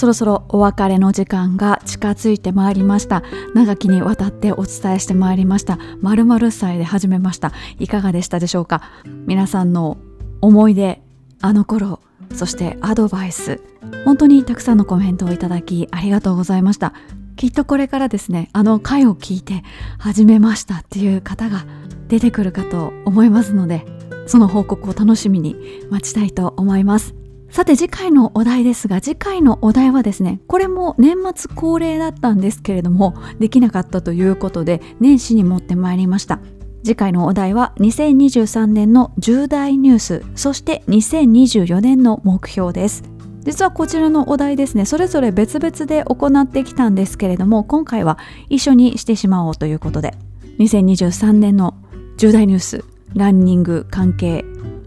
[0.00, 3.22] そろそろお別れの時間が近づいてまいりました。
[3.54, 5.78] 長きにわたってお伝えしてまいりました。
[6.00, 7.52] 〇〇歳で始めました。
[7.78, 8.80] いかがでしたでしょうか？
[9.26, 9.98] 皆さんの
[10.40, 11.02] 思い出
[11.42, 12.00] あの頃
[12.34, 13.60] そしてアドバイス。
[14.06, 16.94] 本当にたくさんのコメントをいただきありがとうございました。
[17.36, 19.62] きっとこれからですねあの回を聞いて
[19.98, 21.66] 始めましたっていう方が
[22.08, 23.84] 出てくるかと思いますので
[24.26, 25.56] その報告を楽しみに
[25.90, 27.14] 待ちたいと思います。
[27.50, 36.40] さて次回のお題ですが次回のお題はですねこれも年末恒例だったんですけれどもできなかったということで年始に持ってまいりました。
[36.82, 43.02] 次回のお題は2023年の重大ニュースそして2024年の目標です。
[43.42, 50.14] 実はこちらのお題ですねそれぞれ別々で行ってきたんですけれども今回は一緒にしてしまおうということで
[50.58, 51.74] 2023年の
[52.18, 52.84] 重大ニュース
[53.14, 54.44] ランニング関係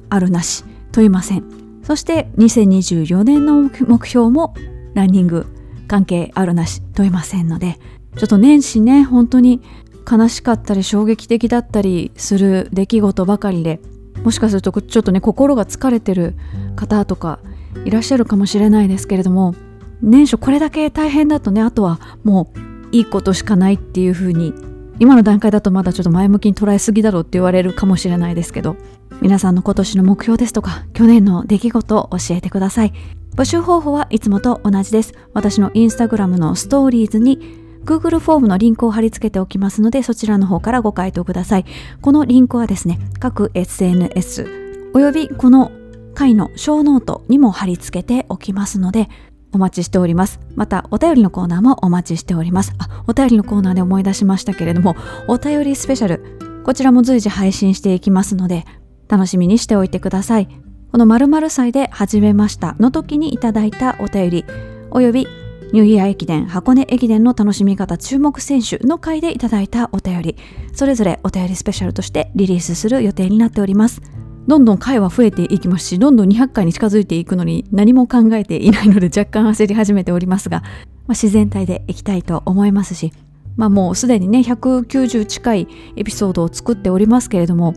[0.10, 1.63] あるなし問いません。
[1.84, 4.54] そして2024年の目標も
[4.94, 5.46] ランニング
[5.88, 7.78] 関係あるなし問いませんので
[8.16, 9.62] ちょっと年始ね本当に
[10.10, 13.80] 悲しかったり衝撃的だったりする出来事ばかりで
[14.24, 16.36] もしかするとちょっとね心が疲れてる
[16.76, 17.40] 方とか
[17.86, 19.56] いらっしゃるかもしれないですけれども
[20.02, 24.54] 年初これだけ大変だとねあとはもういいことしかないっていう風に
[25.00, 28.76] 今の段階だとまだちょっと前向きに捉えすぎだろうって言われるかもしれないですけど
[29.22, 32.94] 皆さんの今年の目標ですとか去年の出来事を教えてください
[33.36, 37.40] 募集方法はいつもと同じです私のインスタグラムのストーリーズに
[37.86, 41.66] Google フォームのリンクを貼り付けておきますのでそちらの方からご回答ください
[42.02, 45.72] このリンクはですね各 SNS およびこの
[46.14, 49.10] 回のショーノートにも貼り付けておきますので
[49.54, 50.40] お待ちしております。
[50.56, 52.74] また、お便りのコーナーもお待ちしております。
[52.80, 54.96] あ、お便りのコーナーで思い出しましたけれども、
[55.28, 58.66] お便りスペシャル、こちらも随時配信していきますので、
[59.08, 60.48] 楽しみにしておいてください。
[60.92, 64.46] この〇〇祭で始めましたの時にいただいたお便り、
[64.92, 65.28] および
[65.74, 70.38] ニューイヤー駅伝、箱根駅伝の楽しみ方注目選手の回でいただいたお便り、
[70.72, 74.02] それぞれお便りスペシャルとしてリリースする予定になっております。
[74.48, 80.70] どんどん回は増えていきますし、どんどん200回に近づいていくのに何も考えていないので若干焦り始めておりますが、まあ、
[81.14, 83.12] 自然体でいきたいと思いますし、
[83.56, 87.74] まあもうすでにね、190近いエピソードを作っておりますけれども、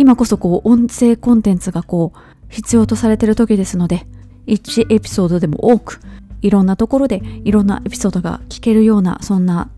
[0.00, 4.06] 今こそこう音声コンテンツがこう必要とされてる時ですので
[4.46, 6.00] 1エピソードでも多く
[6.40, 9.68] いろんなところでいろんなエピソードが聞けるようなそんな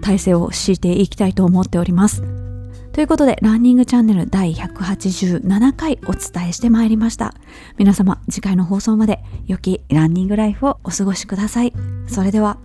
[0.00, 2.22] 体制を敷いていきたいと思っております。
[2.92, 7.34] ということで、ランニングチャンネル第187回お伝えしてまいりました。
[7.78, 11.72] 皆様、次回の放送まで良きランニングライフをお過ごしください。
[12.06, 12.58] それでは。